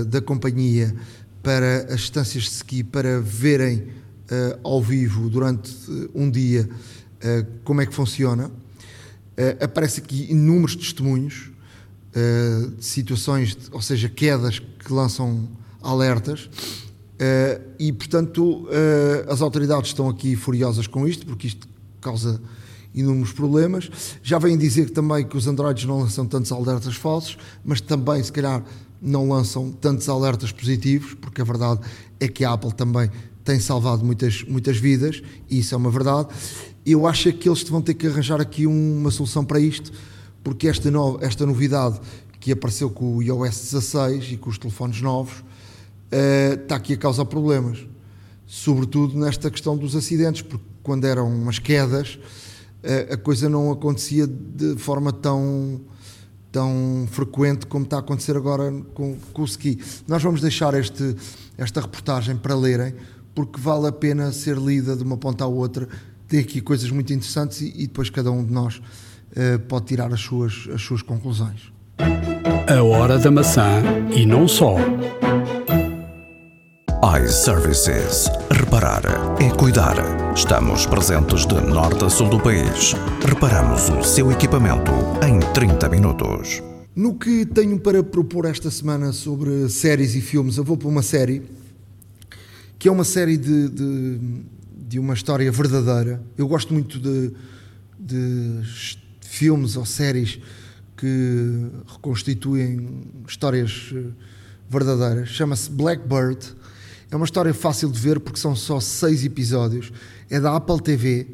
[0.08, 0.96] da companhia
[1.44, 6.68] para as estâncias de ski para verem uh, ao vivo durante uh, um dia
[7.64, 8.52] como é que funciona.
[9.62, 11.52] aparece aqui inúmeros testemunhos
[12.78, 15.48] de situações, de, ou seja, quedas que lançam
[15.82, 16.50] alertas.
[17.80, 18.68] e, portanto,
[19.30, 21.66] as autoridades estão aqui furiosas com isto, porque isto
[22.02, 22.42] causa
[22.94, 23.90] inúmeros problemas.
[24.22, 28.34] Já vêm dizer também que os Androids não lançam tantos alertas falsos, mas também, se
[28.34, 28.64] calhar,
[29.04, 31.82] não lançam tantos alertas positivos, porque a verdade
[32.20, 33.12] é que a Apple também
[33.44, 36.30] tem salvado muitas, muitas vidas, e isso é uma verdade.
[36.86, 39.92] Eu acho que eles vão ter que arranjar aqui uma solução para isto,
[40.42, 42.00] porque esta, no, esta novidade
[42.40, 46.98] que apareceu com o iOS 16 e com os telefones novos uh, está aqui a
[46.98, 47.80] causar problemas,
[48.46, 52.20] sobretudo nesta questão dos acidentes, porque quando eram umas quedas
[52.84, 55.82] uh, a coisa não acontecia de forma tão
[56.54, 59.80] tão frequente como está a acontecer agora com, com o ski.
[60.08, 61.16] Nós vamos deixar este,
[61.58, 62.94] esta reportagem para lerem,
[63.36, 65.90] porque vale a pena ser lida de uma ponta à outra.
[66.28, 70.14] Tem aqui coisas muito interessantes e, e depois cada um de nós uh, pode tirar
[70.14, 71.74] as suas, as suas conclusões.
[72.68, 73.82] A hora da maçã
[74.16, 74.76] e não só
[77.04, 78.30] iServices.
[78.50, 79.04] Reparar
[79.38, 79.98] é cuidar.
[80.34, 82.94] Estamos presentes de norte a sul do país.
[83.28, 84.90] Reparamos o seu equipamento
[85.22, 86.64] em 30 minutos.
[86.96, 91.02] No que tenho para propor esta semana sobre séries e filmes, eu vou para uma
[91.02, 91.42] série
[92.80, 94.20] que é uma série de, de,
[94.88, 96.24] de uma história verdadeira.
[96.38, 97.34] Eu gosto muito de,
[98.00, 98.62] de
[99.20, 100.40] filmes ou séries
[100.96, 104.06] que reconstituem histórias eh,
[104.70, 105.28] verdadeiras.
[105.28, 106.64] Chama-se Blackbird
[107.14, 109.94] é uma história fácil de ver porque são só seis episódios.
[110.32, 111.28] É da Apple TV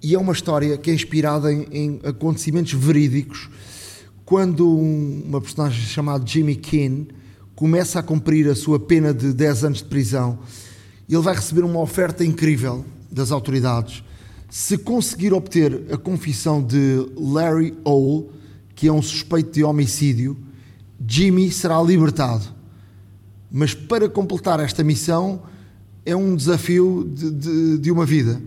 [0.00, 3.50] e é uma história que é inspirada em, em acontecimentos verídicos.
[4.24, 7.08] Quando um, uma personagem chamada Jimmy Keane
[7.56, 10.38] começa a cumprir a sua pena de 10 anos de prisão,
[11.08, 14.04] ele vai receber uma oferta incrível das autoridades.
[14.48, 18.30] Se conseguir obter a confissão de Larry Hall,
[18.76, 20.36] que é um suspeito de homicídio,
[21.04, 22.61] Jimmy será libertado.
[23.52, 25.42] Mas para completar esta missão
[26.06, 28.40] é um desafio de, de, de uma vida.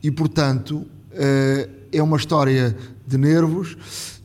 [0.00, 3.76] E, portanto, uh, é uma história de nervos,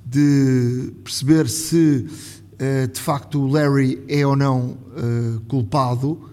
[0.05, 6.29] de perceber se uh, de facto o Larry é ou não uh, culpado.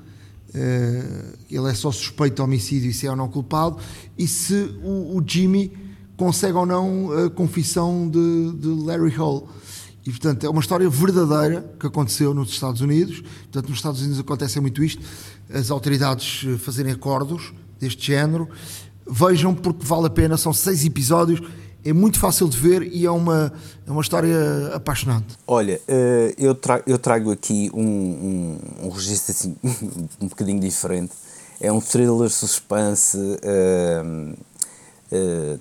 [1.49, 3.79] ele é só suspeito de homicídio e se é ou não culpado.
[4.19, 5.73] E se o, o Jimmy
[6.17, 9.49] consegue ou não a confissão de, de Larry Hall.
[10.07, 13.21] E, portanto, é uma história verdadeira que aconteceu nos Estados Unidos.
[13.21, 15.03] Portanto, nos Estados Unidos acontece muito isto,
[15.53, 18.49] as autoridades eh, fazerem acordos deste género.
[19.07, 21.43] Vejam porque vale a pena, são seis episódios,
[21.85, 23.53] é muito fácil de ver e é uma,
[23.87, 25.37] é uma história apaixonante.
[25.47, 29.57] Olha, eh, eu trago, eu trago aqui um, um, um registro assim,
[30.21, 31.13] um bocadinho diferente.
[31.61, 34.37] É um thriller suspense, uh,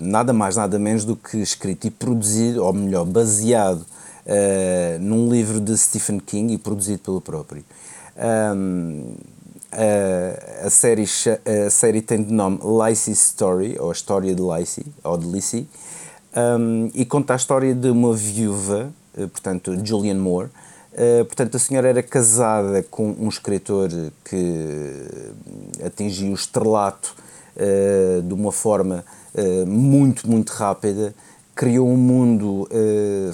[0.00, 3.84] nada mais, nada menos do que escrito e produzido, ou melhor, baseado
[4.30, 7.64] uh, num livro de Stephen King e produzido pelo próprio.
[8.16, 9.14] Um,
[9.72, 14.86] a, a, série, a série tem de nome Lacey Story, ou a história de Lacey,
[15.02, 15.68] ou de Lacey,
[16.36, 20.48] um, e conta a história de uma viúva, uh, portanto, Julian Moore.
[20.92, 23.88] Uh, portanto, a senhora era casada com um escritor
[24.24, 25.06] que
[25.84, 27.14] atingiu o estrelato
[27.56, 29.04] uh, de uma forma
[29.34, 31.14] uh, muito, muito rápida,
[31.60, 32.66] criou um mundo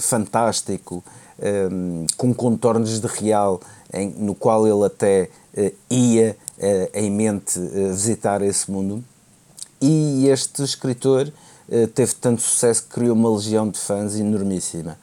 [0.01, 1.01] fantástico,
[2.17, 3.61] com contornos de real,
[3.93, 5.29] em, no qual ele até
[5.89, 6.35] ia
[6.93, 9.01] em mente visitar esse mundo.
[9.79, 11.31] E este escritor
[11.69, 14.97] eh, teve tanto sucesso que criou uma legião de fãs enormíssima.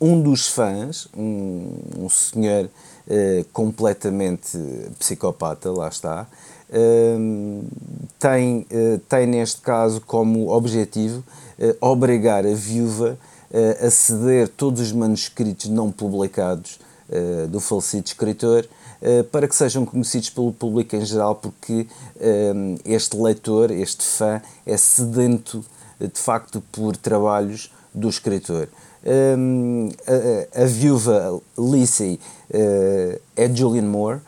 [0.00, 4.58] Um dos fãs, um, um senhor uh, completamente
[4.98, 6.26] psicopata, lá está,
[6.68, 7.64] uh,
[8.18, 13.18] tem, uh, tem neste caso como objetivo eh, obrigar a viúva
[13.84, 16.78] a ceder todos os manuscritos não publicados
[17.50, 18.66] do falecido escritor
[19.04, 21.88] eh, para que sejam conhecidos pelo público em geral, porque
[22.20, 22.52] eh,
[22.84, 25.64] este leitor, este fã, é sedento
[25.98, 28.68] eh, de facto por trabalhos do escritor.
[29.04, 34.20] a, a, viúva Lissy é Julian Moore,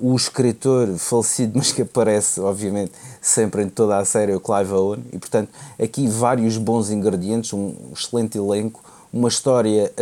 [0.00, 4.72] o escritor falecido, mas que aparece, obviamente, sempre em toda a série, é o Clive
[4.72, 5.48] Owen, e portanto,
[5.82, 9.92] aqui vários bons ingredientes, um excelente elenco, uma história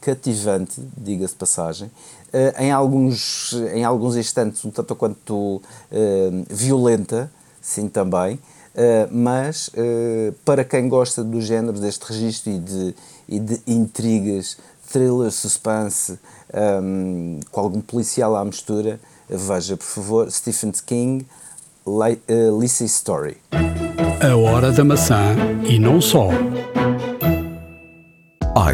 [0.00, 1.90] cativante, diga-se passagem,
[2.32, 5.62] uh, em, alguns, em alguns instantes um tanto quanto uh,
[6.48, 9.70] violenta, sim também, uh, mas
[10.44, 12.94] para quem gosta do género, deste registro e de,
[13.28, 14.56] e de intrigas,
[14.90, 16.18] thriller, suspense,
[16.82, 18.98] um, com algum policial à mistura,
[19.30, 21.26] veja por favor Stephen King,
[22.60, 23.38] Lissy Story.
[24.20, 26.28] A Hora da Maçã e não só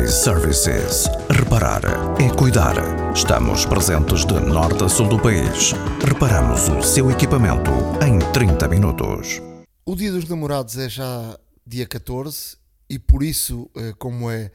[0.02, 1.06] iServices.
[1.30, 1.82] Reparar
[2.20, 2.74] é cuidar.
[3.14, 5.72] Estamos presentes de norte a sul do país.
[6.04, 7.70] Reparamos o seu equipamento
[8.04, 9.40] em 30 minutos.
[9.84, 12.56] O Dia dos Namorados é já dia 14
[12.88, 14.50] e por isso, eh, como é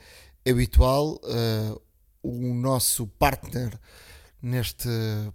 [0.47, 1.75] habitual, eh,
[2.23, 3.79] o nosso partner
[4.41, 4.89] neste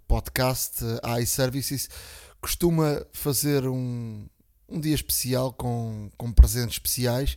[0.07, 0.85] podcast,
[1.21, 1.89] iServices,
[2.41, 4.27] costuma fazer um,
[4.69, 7.37] um dia especial com, com presentes especiais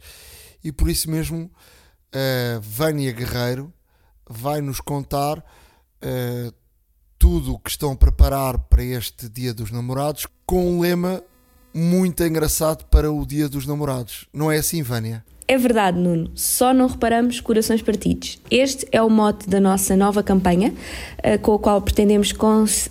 [0.64, 3.74] e por isso mesmo uh, Vânia Guerreiro
[4.30, 6.54] vai nos contar uh,
[7.18, 11.24] tudo o que estão a preparar para este Dia dos Namorados com um lema
[11.74, 14.28] muito engraçado para o Dia dos Namorados.
[14.34, 15.24] Não é assim, Vânia?
[15.52, 18.38] É verdade, Nuno, só não reparamos corações partidos.
[18.52, 22.32] Este é o mote da nossa nova campanha, uh, com a qual pretendemos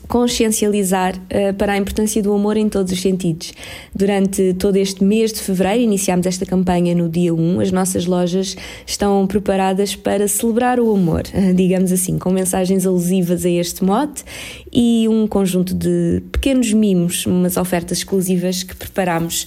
[0.08, 3.52] consciencializar uh, para a importância do amor em todos os sentidos.
[3.94, 8.56] Durante todo este mês de fevereiro, iniciámos esta campanha no dia 1, as nossas lojas
[8.84, 14.24] estão preparadas para celebrar o amor, uh, digamos assim, com mensagens alusivas a este mote
[14.72, 19.46] e um conjunto de pequenos mimos, umas ofertas exclusivas que preparamos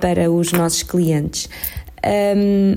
[0.00, 1.48] para os nossos clientes.
[2.04, 2.74] Um,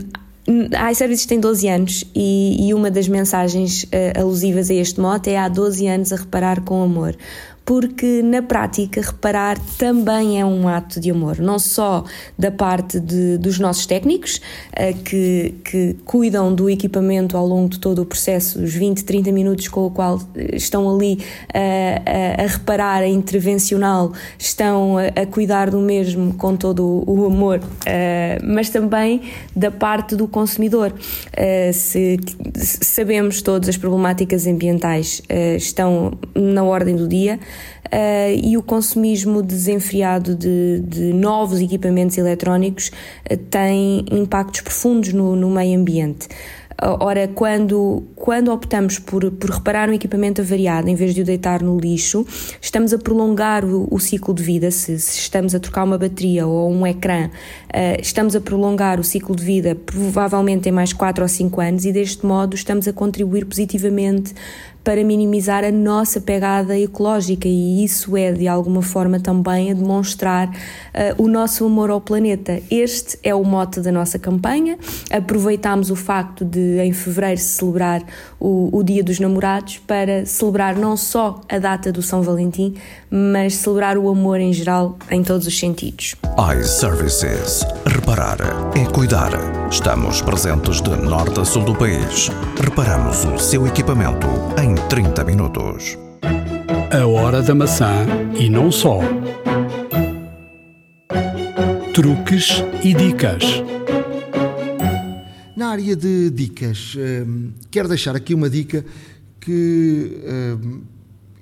[0.78, 5.32] a iServices tem 12 anos e, e uma das mensagens uh, alusivas a este mote
[5.32, 7.16] é há 12 anos a reparar com amor
[7.66, 12.03] porque na prática reparar também é um ato de amor, não só
[12.38, 14.39] da parte de, dos nossos técnicos
[14.74, 19.32] uh, que, que cuidam do equipamento ao longo de todo o processo, os 20, 30
[19.32, 25.22] minutos com o qual eh, estão ali uh, a, a, reparar, a intervencional, estão a,
[25.22, 27.59] a, cuidar do mesmo com todo o, amor,
[28.43, 29.22] mas também
[29.55, 30.93] da parte do consumidor.
[31.74, 32.20] se
[32.53, 35.22] sabemos todas as problemáticas ambientais
[35.57, 37.39] estão na ordem do dia,
[37.86, 42.91] uh, e o consumismo desenfreado de, de novos equipamentos eletrónicos
[43.30, 46.28] uh, tem impactos profundos no, no meio ambiente.
[46.82, 51.64] Ora, quando, quando optamos por, por reparar um equipamento avariado em vez de o deitar
[51.64, 52.26] no lixo,
[52.62, 54.70] estamos a prolongar o, o ciclo de vida.
[54.72, 59.06] Se, se, estamos a trocar uma bateria ou um ecrã, uh, estamos a prolongar o
[59.06, 62.93] ciclo de vida provavelmente em mais 4 ou 5 anos e deste modo estamos a
[62.93, 64.34] contribuir positivamente
[64.86, 70.48] para minimizar a nossa pegada ecológica e isso é de alguma forma também a demonstrar
[70.48, 72.62] uh, o nosso amor ao planeta.
[72.70, 74.78] Este é o mote da nossa campanha.
[75.12, 78.04] Aproveitamos o facto de em fevereiro celebrar
[78.40, 82.76] o, o Dia dos Namorados para celebrar não só a data do São Valentim,
[83.10, 86.16] mas celebrar o amor em geral em todos os sentidos.
[86.60, 87.66] iServices.
[87.88, 88.38] Reparar
[88.76, 89.32] é cuidar.
[89.72, 92.30] Estamos presentes de norte a sul do país.
[92.64, 94.28] Reparamos o seu equipamento
[94.62, 95.98] em 30 minutos.
[96.92, 98.06] A hora da maçã
[98.40, 99.00] e não só.
[101.94, 103.44] Truques e dicas.
[105.56, 108.86] Na área de dicas, hum, quero deixar aqui uma dica
[109.40, 110.22] que
[110.62, 110.82] hum,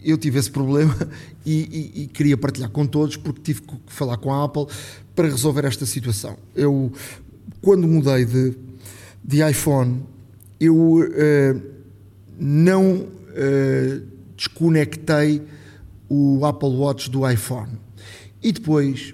[0.04, 0.96] eu tive esse problema
[1.46, 4.68] e, e, e, queria partilhar com todos porque tive que falar com a Apple
[5.16, 6.38] para resolver esta situação.
[6.56, 6.92] Eu
[7.62, 8.54] quando mudei de,
[9.24, 10.04] de iPhone,
[10.60, 11.62] eu uh,
[12.38, 15.42] não uh, desconectei
[16.10, 17.72] o Apple Watch do iPhone.
[18.42, 19.14] E depois,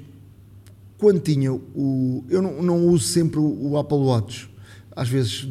[0.98, 2.24] quando tinha o.
[2.30, 4.50] Eu não, não uso sempre o, o Apple Watch.
[4.96, 5.48] Às vezes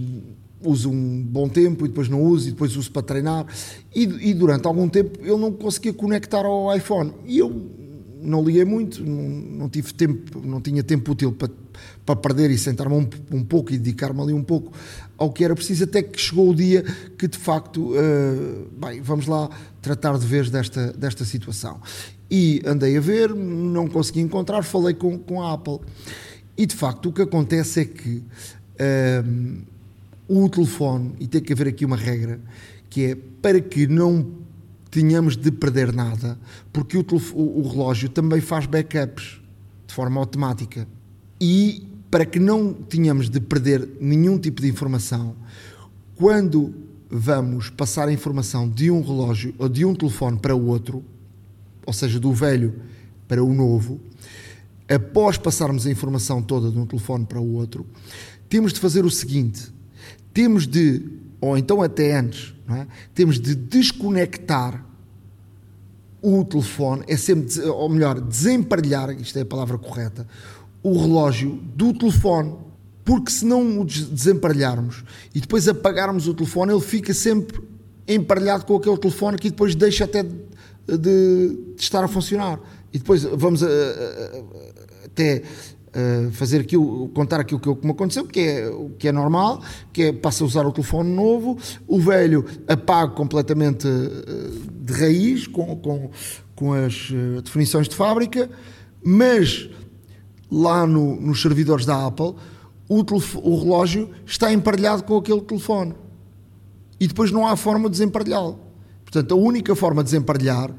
[0.63, 3.47] uso um bom tempo e depois não uso e depois uso para treinar
[3.95, 7.71] e, e, durante algum tempo eu não conseguia conectar ao iPhone e eu
[8.21, 11.51] não liguei muito, não, não tive tempo, não tinha tempo útil para,
[12.05, 14.73] para perder e sentar-me um, um pouco e dedicar-me ali um pouco
[15.17, 16.83] ao que era preciso, até que chegou o dia
[17.17, 19.51] que de facto, uh, bem, vamos lá
[19.83, 21.81] tratar de vez desta, desta situação.
[22.31, 25.81] E andei a ver, não consegui encontrar, falei com, com a Apple.
[26.57, 28.23] E de facto o que acontece é que
[28.81, 29.63] uh,
[30.29, 32.41] o telefone, e tem que haver aqui uma regra,
[32.91, 34.27] que é para que não
[34.99, 36.37] tenhamos de perder nada,
[36.73, 39.41] porque o, o, o relógio também faz backups
[39.87, 40.89] de forma automática.
[41.41, 45.37] E para que não tenhamos de perder nenhum tipo de informação,
[46.17, 46.75] quando
[47.09, 51.05] vamos passar a informação de um relógio ou de um telefone para o outro,
[51.87, 52.75] ou seja, do velho
[53.29, 54.01] para o novo,
[54.89, 57.87] após passarmos a informação toda de um telefone para o outro,
[58.49, 59.73] temos de fazer o seguinte:
[60.35, 61.05] temos de,
[61.41, 62.85] ou então até antes, é?
[63.15, 64.88] temos de desconectar
[66.23, 70.27] o telefone, é sempre, ou melhor, desemparelhar, isto é a palavra correta,
[70.83, 72.55] o relógio do telefone,
[73.05, 75.05] porque se não o desemparelharmos
[75.35, 77.61] e depois apagarmos o telefone, ele fica sempre
[78.07, 80.35] emparelhado com aquele telefone que depois deixa até de,
[80.87, 80.97] de,
[81.77, 82.61] de estar a funcionar.
[82.93, 85.43] E depois vamos a, a, a, até
[85.89, 89.63] Uh, fazer aquilo, contar aquilo que, que me aconteceu, que é o que é normal,
[89.91, 91.57] que é passa a usar o telefone novo,
[91.89, 96.11] o velho apaga completamente uh, de raiz, com, com,
[96.55, 98.51] com as uh, definições de fábrica,
[99.05, 99.69] mas
[100.51, 102.35] lá no, nos servidores da Apple,
[102.89, 103.05] o,
[103.43, 105.95] o relógio está emparelhado com aquele telefone.
[106.99, 108.59] E depois não há forma de desemparelhá-lo.
[109.05, 110.75] Portanto, a única forma de desemparelhar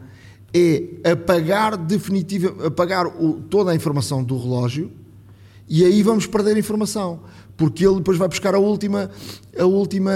[0.53, 4.91] é apagar definitiva, apagar o, toda a informação do relógio
[5.69, 7.19] e aí vamos perder informação,
[7.55, 9.11] porque ele depois vai buscar a última,
[9.57, 10.11] a última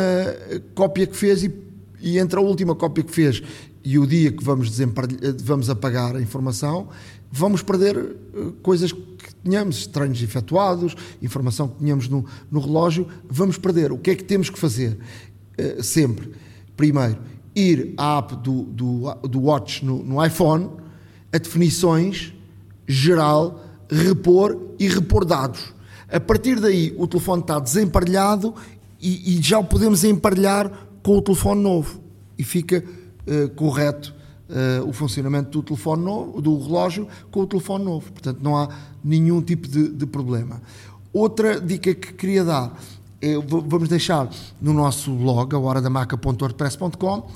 [0.74, 1.54] cópia que fez e,
[2.02, 3.44] e entre a última cópia que fez
[3.84, 4.72] e o dia que vamos,
[5.44, 6.88] vamos apagar a informação,
[7.32, 9.04] vamos perder eh, coisas que
[9.44, 13.92] tínhamos, treinos efetuados, informação que tínhamos no, no relógio, vamos perder.
[13.92, 14.98] O que é que temos que fazer?
[15.60, 16.32] Uh, sempre.
[16.78, 17.18] Primeiro,
[17.56, 20.70] ir à app do, do, do Watch no, no iPhone,
[21.32, 22.34] a definições,
[22.88, 25.74] geral, repor e repor dados.
[26.10, 28.54] A partir daí, o telefone está desemparelhado
[29.02, 30.72] e, e já o podemos emparelhar
[31.02, 32.00] com o telefone novo
[32.38, 32.84] e fica
[33.28, 34.14] uh, correto
[34.50, 38.12] uh, o funcionamento do telefone novo, do relógio com o telefone novo.
[38.12, 38.70] Portanto, não há
[39.04, 40.62] nenhum tipo de, de problema.
[41.12, 42.80] Outra dica que queria dar
[43.22, 44.30] é, vamos deixar
[44.62, 47.30] no nosso blog, a horadamaca.wordpress.com,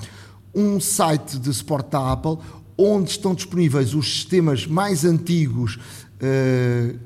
[0.54, 2.36] um site de suporte da Apple
[2.76, 5.78] onde estão disponíveis os sistemas mais antigos
[6.20, 6.98] uh,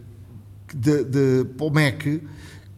[0.74, 2.02] de, de, Mac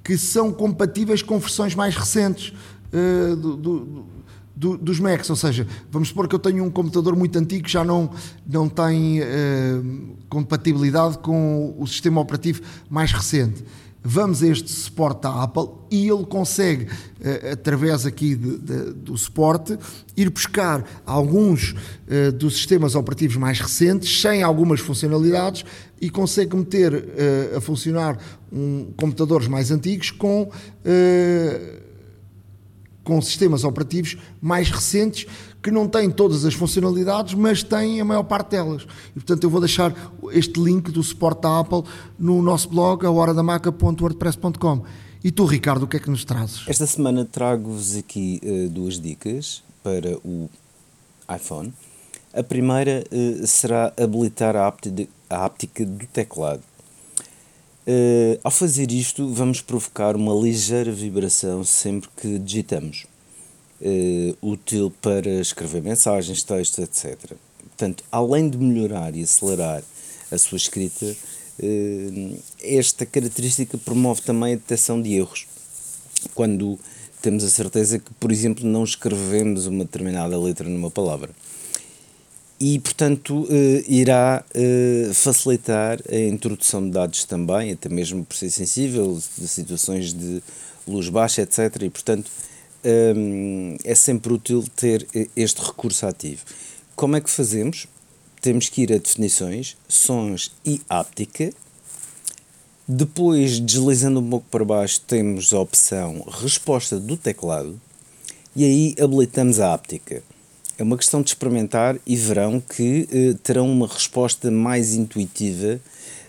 [0.05, 2.53] que são compatíveis com versões mais recentes
[2.93, 4.07] uh, do, do,
[4.55, 7.73] do, dos Macs, ou seja, vamos supor que eu tenho um computador muito antigo que
[7.73, 8.11] já não,
[8.47, 13.65] não tem uh, compatibilidade com o sistema operativo mais recente.
[14.07, 19.17] Vamos a este suporte da Apple e ele consegue, uh, através aqui de, de, do
[19.19, 19.77] suporte,
[20.17, 25.65] ir buscar alguns uh, dos sistemas operativos mais recentes, sem algumas funcionalidades,
[26.01, 27.03] e consegue meter
[27.57, 28.19] a funcionar
[28.53, 30.51] um, computadores mais antigos com
[33.05, 35.27] com sistemas operativos mais recentes
[35.63, 38.87] que não têm todas as funcionalidades, mas têm a maior parte delas.
[39.11, 39.95] E, portanto, eu vou deixar
[40.33, 41.85] este link do suporte da Apple
[42.19, 44.83] no nosso blog, a horadamaca.wordpress.com.
[45.23, 46.65] E tu, Ricardo, o que é que nos trazes?
[46.69, 50.51] Esta semana trago-vos aqui uh, duas dicas para o
[51.35, 51.73] iPhone.
[52.35, 54.71] A primeira uh, será habilitar a,
[55.31, 56.63] a áptica do teclado.
[57.87, 63.07] Uh, ao fazer isto, vamos provocar uma ligeira vibração sempre que digitamos,
[63.79, 67.37] uh, útil para escrever mensagens, textos, etc.
[67.59, 69.83] Portanto, além de melhorar e acelerar
[70.31, 75.47] a sua escrita, uh, esta característica promove também a detecção de erros.
[76.35, 76.79] Quando
[77.21, 81.31] temos a certeza que, por exemplo, não escrevemos uma determinada letra numa palavra
[82.61, 88.51] e, portanto, eh, irá eh, facilitar a introdução de dados também, até mesmo por ser
[88.51, 90.43] sensível, de situações de
[90.87, 91.83] luz baixa, etc.
[91.83, 92.31] E, portanto,
[92.85, 96.45] ehm, é sempre útil ter este recurso ativo.
[96.95, 97.89] Como é que fazemos?
[98.41, 101.53] Temos que ir a definições, sons e áptica
[102.87, 107.81] Depois, deslizando um pouco para baixo, temos a opção resposta do teclado
[108.55, 110.23] e aí habilitamos a áptica.
[110.77, 115.81] É uma questão de experimentar e verão que eh, terão uma resposta mais intuitiva,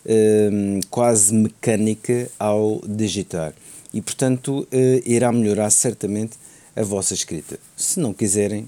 [0.05, 3.53] eh, quase mecânica ao digitar.
[3.91, 6.37] E, portanto, eh, irá melhorar certamente
[6.75, 7.57] a vossa escrita.
[7.75, 8.67] Se não quiserem,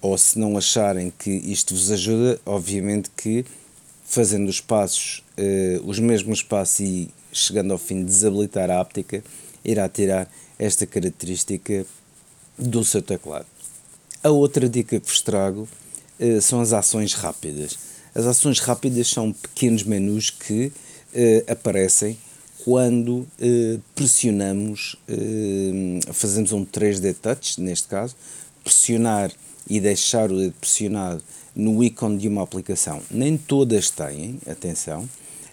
[0.00, 3.44] ou se não acharem que isto vos ajuda, obviamente que
[4.04, 9.22] fazendo os passos, eh, os mesmos passos e chegando ao fim de desabilitar a áptica,
[9.64, 11.84] irá tirar esta característica
[12.56, 13.46] do seu teclado.
[14.26, 15.68] A outra dica que vos trago
[16.18, 17.78] eh, são as ações rápidas.
[18.12, 20.72] As ações rápidas são pequenos menus que
[21.14, 22.18] eh, aparecem
[22.64, 24.96] quando eh, pressionamos,
[26.12, 28.16] fazemos um 3D touch, neste caso,
[28.64, 29.30] pressionar
[29.70, 31.22] e deixar o dedo pressionado
[31.54, 33.00] no ícone de uma aplicação.
[33.08, 35.08] Nem todas têm, atenção,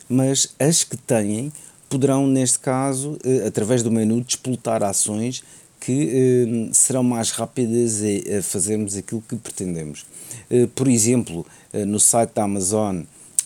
[0.10, 1.54] mas as que têm
[1.88, 5.44] poderão, neste caso, através do menu, despoltar ações
[5.86, 8.02] que serão mais rápidas
[8.38, 10.06] a fazermos aquilo que pretendemos.
[10.76, 13.02] por exemplo, no site da Amazon,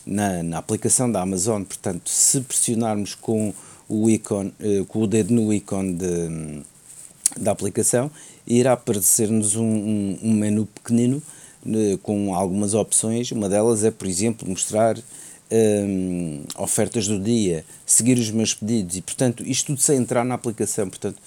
[0.06, 3.54] na, na aplicação da Amazon, portanto, se pressionarmos com
[3.90, 6.64] o ícone, eh, com o dedo no ícone de,
[7.38, 8.12] da aplicação,
[8.46, 11.22] irá aparecer-nos um, um, um, menu pequenino
[11.64, 13.32] né, com algumas opções.
[13.32, 14.98] Uma delas é, por exemplo, mostrar
[15.52, 20.36] um, ofertas do dia, seguir os meus pedidos e, portanto, isto tudo sem entrar na
[20.36, 20.90] aplicação.
[20.90, 21.18] Portanto,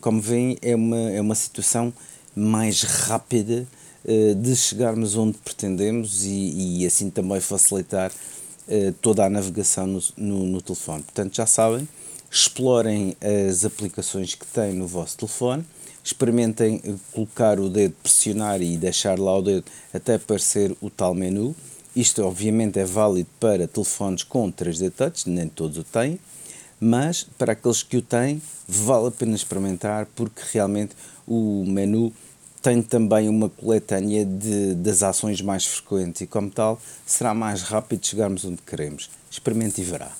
[0.00, 1.92] como veem, é uma, é uma situação
[2.36, 3.66] mais rápida
[4.04, 10.02] uh, de chegarmos onde pretendemos e, e assim também facilitar uh, toda a navegação no,
[10.16, 11.02] no, no telefone.
[11.02, 11.88] Portanto, já sabem,
[12.30, 13.16] explorem
[13.48, 15.64] as aplicações que têm no vosso telefone,
[16.04, 16.80] experimentem
[17.12, 21.56] colocar o dedo, pressionar e deixar lá o dedo até aparecer o tal menu.
[21.96, 26.20] Isto, obviamente, é válido para telefones com 3D Touch, nem todos o têm,
[26.80, 30.94] mas para aqueles que o têm, vale a pena experimentar porque realmente
[31.26, 32.12] o menu
[32.62, 38.04] tem também uma coletânea de, das ações mais frequentes e, como tal, será mais rápido
[38.04, 39.08] chegarmos onde queremos.
[39.30, 40.10] Experimente e verá.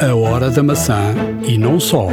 [0.00, 1.14] A hora da maçã
[1.46, 2.06] e não só.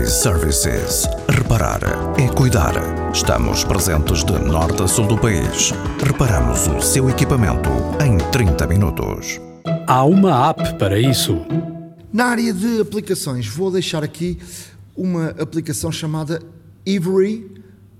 [0.00, 1.06] iServices.
[1.28, 1.80] Reparar
[2.18, 2.74] é cuidar.
[3.12, 5.72] Estamos presentes de norte a sul do país.
[6.02, 7.70] Reparamos o seu equipamento
[8.02, 9.47] em 30 minutos.
[9.90, 11.46] Há uma app para isso.
[12.12, 14.38] Na área de aplicações, vou deixar aqui
[14.94, 16.42] uma aplicação chamada
[16.84, 17.50] Ivory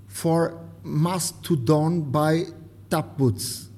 [0.06, 2.52] for Mastodon by
[2.90, 3.70] Tapboots.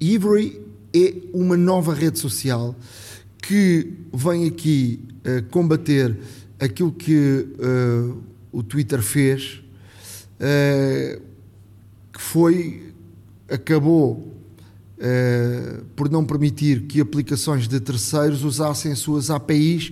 [0.00, 0.62] Ivory
[0.96, 2.74] é uma nova rede social
[3.36, 6.18] que vem aqui uh, combater
[6.58, 8.16] aquilo que uh,
[8.50, 9.62] o Twitter fez,
[10.40, 11.20] uh,
[12.10, 12.94] que foi,
[13.46, 14.31] acabou
[15.96, 19.90] por não permitir que aplicações de terceiros usassem suas APIs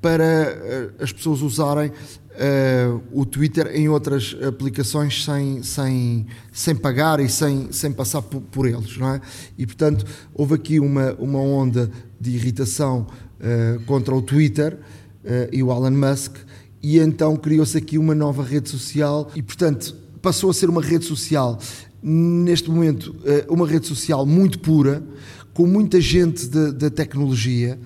[0.00, 1.92] para as pessoas usarem
[2.38, 8.40] uh, o Twitter em outras aplicações sem, sem, sem pagar e sem, sem passar por,
[8.40, 9.20] por eles, não é?
[9.56, 11.90] E portanto houve aqui uma, uma onda
[12.20, 13.06] de irritação
[13.40, 16.36] uh, contra o Twitter uh, e o Elon Musk
[16.82, 21.04] e então criou-se aqui uma nova rede social e portanto passou a ser uma rede
[21.04, 21.58] social
[22.02, 23.14] neste momento
[23.48, 25.02] uma rede social muito pura
[25.52, 27.78] com muita gente da tecnologia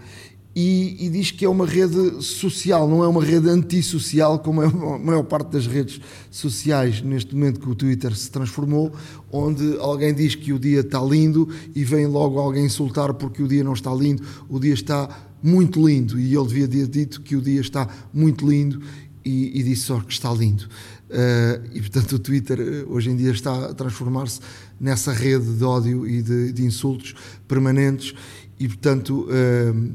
[0.55, 4.67] e, e, diz que é uma rede social, não é uma rede antissocial, como é
[4.67, 5.99] a maior parte das redes
[6.31, 8.93] sociais neste momento que o Twitter se transformou,
[9.31, 13.49] onde alguém diz que o dia está lindo e vem logo alguém insultar porque o
[13.49, 15.09] dia não está lindo, o dia está
[15.43, 18.83] muito lindo e ele devia ter dito que o dia está muito lindo
[19.25, 20.69] e, e disse só que está lindo.
[21.13, 24.41] Uh, e portanto o Twitter eh, hoje em dia está a transformar-se
[24.81, 27.15] nessa rede de ódio e de, de insultos
[27.47, 28.15] permanentes
[28.59, 29.93] e portanto uh,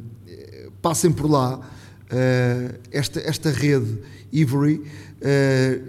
[0.79, 1.57] passem por lá.
[1.57, 3.97] Uh, esta, esta rede
[4.31, 4.83] Ivory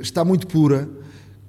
[0.00, 0.88] está muito pura,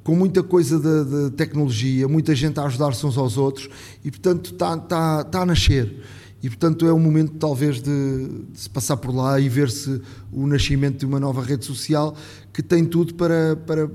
[0.04, 3.70] com muita coisa de, de, tecnologia, muita gente a ajudar-se uns aos outros
[4.04, 6.04] e, portanto, está, está, está a nascer.
[6.42, 10.48] E, portanto, é o momento, talvez, de, de, se passar por lá e ver-se o
[10.48, 12.16] nascimento de uma nova rede social
[12.54, 13.90] que tem tudo para, para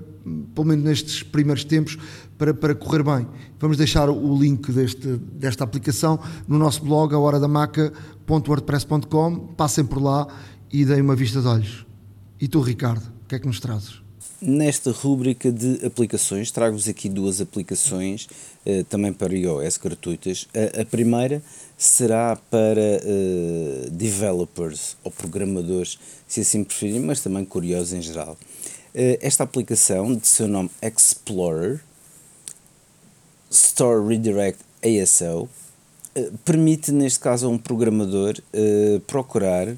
[0.54, 1.96] pelo menos nestes primeiros tempos,
[2.38, 3.26] para, para correr bem.
[3.58, 6.18] Vamos deixar o link deste, desta aplicação
[6.48, 9.38] no nosso blog, a horadamaca.wordpress.com.
[9.56, 10.26] Passem por lá
[10.72, 11.86] e deem uma vista de olhos.
[12.40, 14.02] E tu, Ricardo, o que é que nos trazes?
[14.40, 18.28] Nesta rúbrica de aplicações, trago-vos aqui duas aplicações
[18.66, 20.46] uh, também para iOS gratuitas.
[20.78, 21.42] A primeira
[21.86, 28.36] será para uh, developers ou programadores, se assim preferirem, mas também curiosos em geral.
[28.94, 31.80] Uh, esta aplicação, de seu nome Explorer,
[33.50, 35.48] Store Redirect ASO,
[36.44, 38.34] permite, neste caso, a um programador
[39.06, 39.76] procurar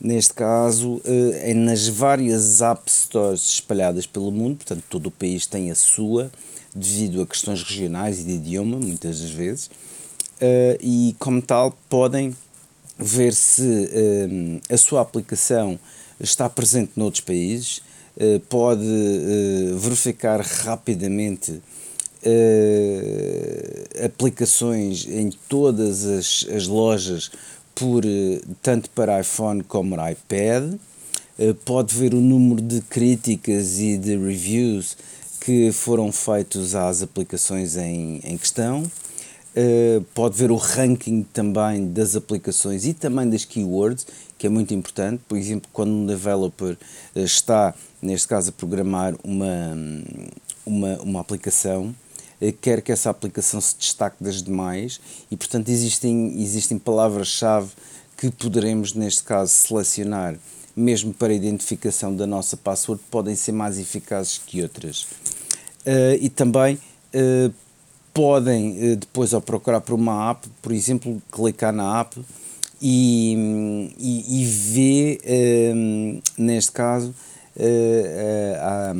[0.00, 5.70] neste caso, é nas várias App Stores espalhadas pelo mundo, portanto, todo o país tem
[5.70, 6.30] a sua,
[6.74, 9.70] devido a questões regionais e de idioma, muitas das vezes,
[10.80, 12.34] e como tal podem
[12.98, 13.88] ver se
[14.68, 15.78] a sua aplicação
[16.18, 17.82] está presente noutros países,
[18.48, 18.84] pode
[19.78, 21.62] verificar rapidamente
[24.04, 27.30] aplicações em todas as, as lojas
[27.80, 30.74] por eh, tanto para iPhone como iPad.
[31.38, 34.96] Eh, pode ver o número de críticas e de reviews
[35.40, 38.90] que foram feitos às aplicações em, em questão.
[39.50, 44.06] Uh, pode ver o ranking também das aplicações e também das keywords,
[44.38, 45.22] que é muito importante.
[45.26, 46.76] Por exemplo, quando um developer
[47.16, 49.76] está, neste caso, a programar uma,
[50.64, 51.92] uma, uma aplicação,
[52.40, 57.70] eh, quer que essa aplicação se destaque das demais e, portanto, existem, existem palavras-chave
[58.16, 60.36] que poderemos, neste caso, selecionar,
[60.76, 65.06] mesmo para a identificação da nossa password, podem ser mais eficazes que outras.
[66.20, 66.78] E também
[68.12, 72.20] podem, uh, depois, ao procurar por uma app, por exemplo, clicar na app
[72.80, 75.20] e, e, e ver,
[76.38, 77.14] neste caso,
[78.58, 78.94] a,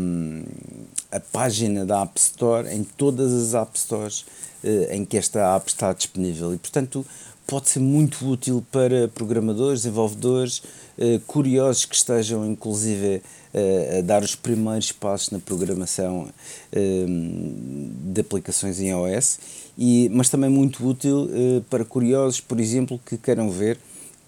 [1.10, 4.24] a página da App Store em todas as App Stores
[4.62, 6.54] uh, em que esta app está disponível.
[6.54, 7.04] E, portanto,
[7.50, 10.62] pode ser muito útil para programadores, desenvolvedores,
[10.96, 13.16] uh, curiosos que estejam, inclusive,
[13.52, 16.28] uh, a dar os primeiros passos na programação
[16.72, 19.38] de aplicações em iOS,
[19.76, 21.28] e, mas também muito útil
[21.68, 23.76] para curiosos, por exemplo, que queiram ver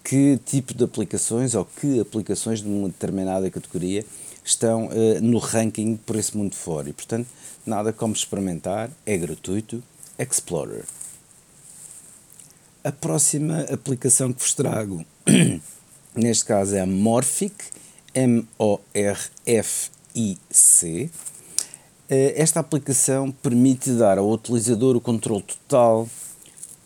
[0.03, 4.05] que tipo de aplicações ou que aplicações de uma determinada categoria
[4.45, 6.89] estão uh, no ranking por esse mundo fora.
[6.89, 7.29] E, portanto,
[7.65, 9.83] nada como experimentar, é gratuito.
[10.19, 10.85] Explorer.
[12.85, 15.05] A próxima aplicação que vos trago,
[16.17, 17.55] neste caso, é a Morphic,
[18.13, 18.81] M-O-R-F-I-C.
[22.11, 26.09] Eh, esta aplicação permite dar ao utilizador o controle total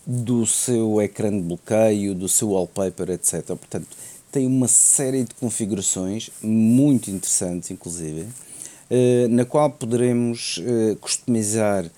[0.05, 3.43] do seu ecrã de bloqueio, do seu wallpaper, etc.
[3.47, 3.87] Portanto,
[4.31, 11.89] tem uma série de configurações muito interessantes, inclusive, uh, na qual poderemos uh, customizar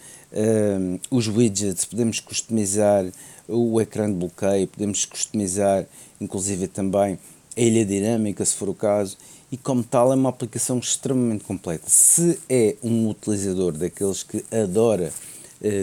[1.10, 3.04] os widgets, podemos customizar
[3.50, 5.86] o ecrã de bloqueio, podemos customizar,
[6.22, 7.18] inclusive, também
[7.58, 9.18] a ilha dinâmica, se for o caso,
[9.52, 11.89] e como tal é uma aplicação extremamente completa.
[11.89, 15.12] Se é um utilizador daqueles que adora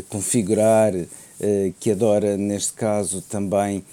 [0.08, 0.92] configurar,
[1.80, 3.84] que adora, neste caso, também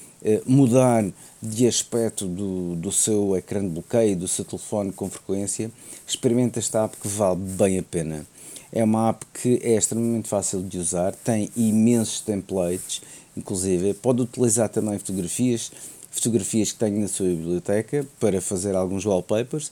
[0.45, 1.03] mudar
[1.41, 5.69] de aspecto do, do seu ecrã de bloqueio, do seu telefone com frequência,
[6.07, 8.25] experimenta esta app que vale bem a pena.
[8.71, 13.01] É uma app que é extremamente fácil de usar, tem imensos templates,
[13.35, 15.71] inclusive pode utilizar também fotografias,
[16.11, 19.71] fotografias que tenho na sua biblioteca para fazer alguns wallpapers,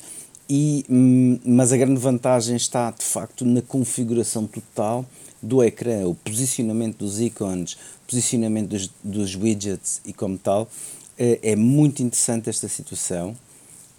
[0.50, 5.06] e, hum, mas a grande vantagem está de facto na configuração total
[5.42, 10.70] do ecrã, o posicionamento dos ícones, posicionamento dos, dos widgets e como tal,
[11.18, 13.36] é, é muito interessante esta situação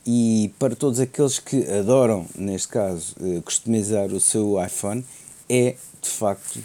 [0.06, 5.04] e para todos aqueles que adoram, neste caso, eh, customizar o seu iPhone,
[5.48, 6.58] é de facto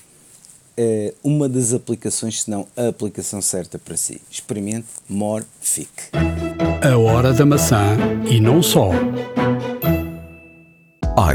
[0.78, 4.22] eh, uma das aplicações, se não a aplicação certa para si.
[4.30, 5.90] Experimente Morphic.
[6.84, 7.98] A hora da maçã
[8.30, 8.92] e não só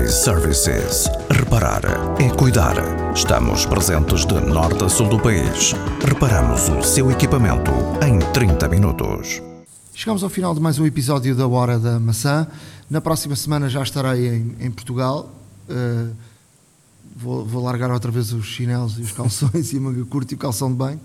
[0.01, 1.11] iServices.
[1.28, 1.82] Reparar
[2.20, 2.76] é cuidar.
[3.14, 5.72] Estamos presentes de norte a sul do país.
[6.07, 7.72] Reparamos o seu equipamento
[8.07, 9.43] em 30 minutos.
[9.93, 12.47] Chegamos ao final de mais um episódio da Hora da Maçã.
[12.88, 15.30] Na próxima semana já estarei em, em Portugal.
[15.68, 16.14] Uh,
[17.16, 20.36] vou, vou, largar outra vez os chinelos e os calções e a manga curta e
[20.36, 21.00] o calção de banho.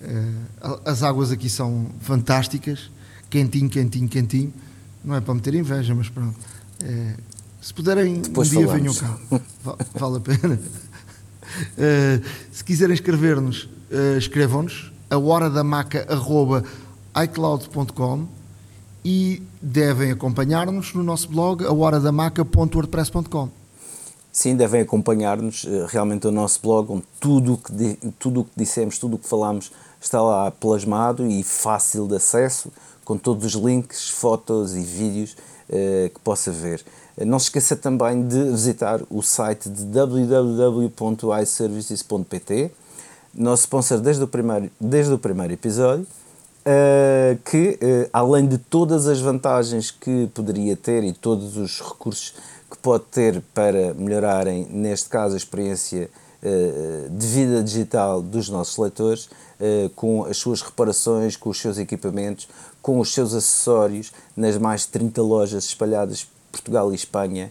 [0.00, 2.90] Uh, as águas aqui são fantásticas.
[3.30, 4.52] Quentinho, quentinho, quentinho.
[5.04, 6.36] Não é para meter inveja, mas pronto.
[6.82, 7.20] Uh,
[7.60, 9.18] se puderem, Depois um dia venham cá.
[9.94, 10.54] Vale a pena.
[10.54, 16.06] Uh, se quiserem escrever-nos, uh, escrevam-nos a hora da maca
[17.24, 18.26] icloud.com
[19.04, 23.55] e devem acompanhar-nos no nosso blog a horadamaca.wordpress.com.
[24.36, 27.72] Sim, devem acompanhar-nos uh, realmente o nosso blog, onde tudo o que,
[28.18, 32.70] tudo que dissemos, tudo o que falamos está lá plasmado e fácil de acesso,
[33.02, 35.34] com todos os links, fotos e vídeos
[35.66, 36.84] que possa ver.
[37.24, 42.70] Não se esqueça também de visitar o site de www.iservices.pt,
[43.34, 46.06] nosso sponsor desde o primeiro, desde o primeiro episódio,
[47.50, 47.78] que
[48.12, 52.34] além de todas as vantagens que poderia ter e todos os recursos
[52.70, 56.10] que pode ter para melhorarem, neste caso, a experiência
[57.10, 59.28] de vida digital dos nossos leitores,
[59.96, 62.48] com as suas reparações, com os seus equipamentos,
[62.80, 67.50] com os seus acessórios nas mais de 30 lojas espalhadas por Portugal e Espanha.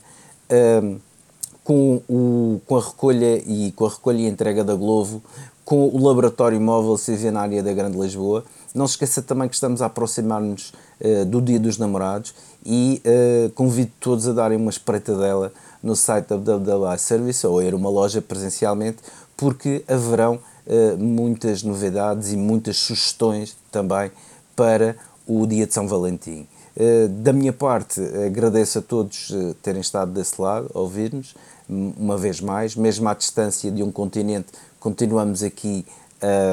[1.63, 5.21] com, o, com a recolha e com a recolha e entrega da Glovo,
[5.65, 8.45] com o laboratório móvel Civianária da Grande Lisboa.
[8.73, 12.33] Não se esqueça também que estamos a aproximar-nos uh, do Dia dos Namorados
[12.65, 17.73] e uh, convido todos a darem uma espreitadela no site da WWI Service ou ir
[17.73, 18.97] a uma loja presencialmente,
[19.37, 24.11] porque haverão uh, muitas novidades e muitas sugestões também
[24.55, 24.95] para
[25.27, 26.47] o dia de São Valentim.
[27.21, 29.33] Da minha parte, agradeço a todos
[29.63, 31.33] terem estado desse lado, a ouvir-nos,
[31.69, 34.47] uma vez mais, mesmo à distância de um continente
[34.85, 35.83] continuamos aqui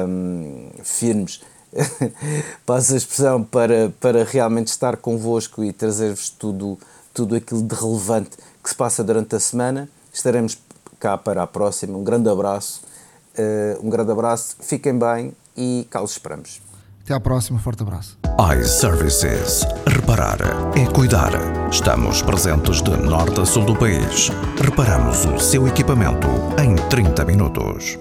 [0.07, 1.41] um, firmes,
[2.65, 6.77] passo a expressão, para, para realmente estar convosco e trazer-vos tudo,
[7.13, 8.31] tudo aquilo de relevante
[8.63, 9.89] que se passa durante a semana.
[10.13, 10.57] Estaremos
[10.99, 11.97] cá para a próxima.
[11.97, 12.81] Um grande abraço,
[13.37, 16.61] uh, um grande abraço, fiquem bem e cá os esperamos.
[17.03, 18.17] Até à próxima, forte abraço.
[18.57, 19.65] iServices.
[19.85, 20.37] Reparar
[20.77, 21.31] é cuidar.
[21.69, 24.29] Estamos presentes de norte a sul do país.
[24.61, 27.99] Reparamos o seu equipamento em 30 minutos.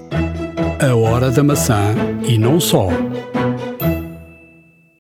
[0.81, 2.89] A hora da maçã e não só.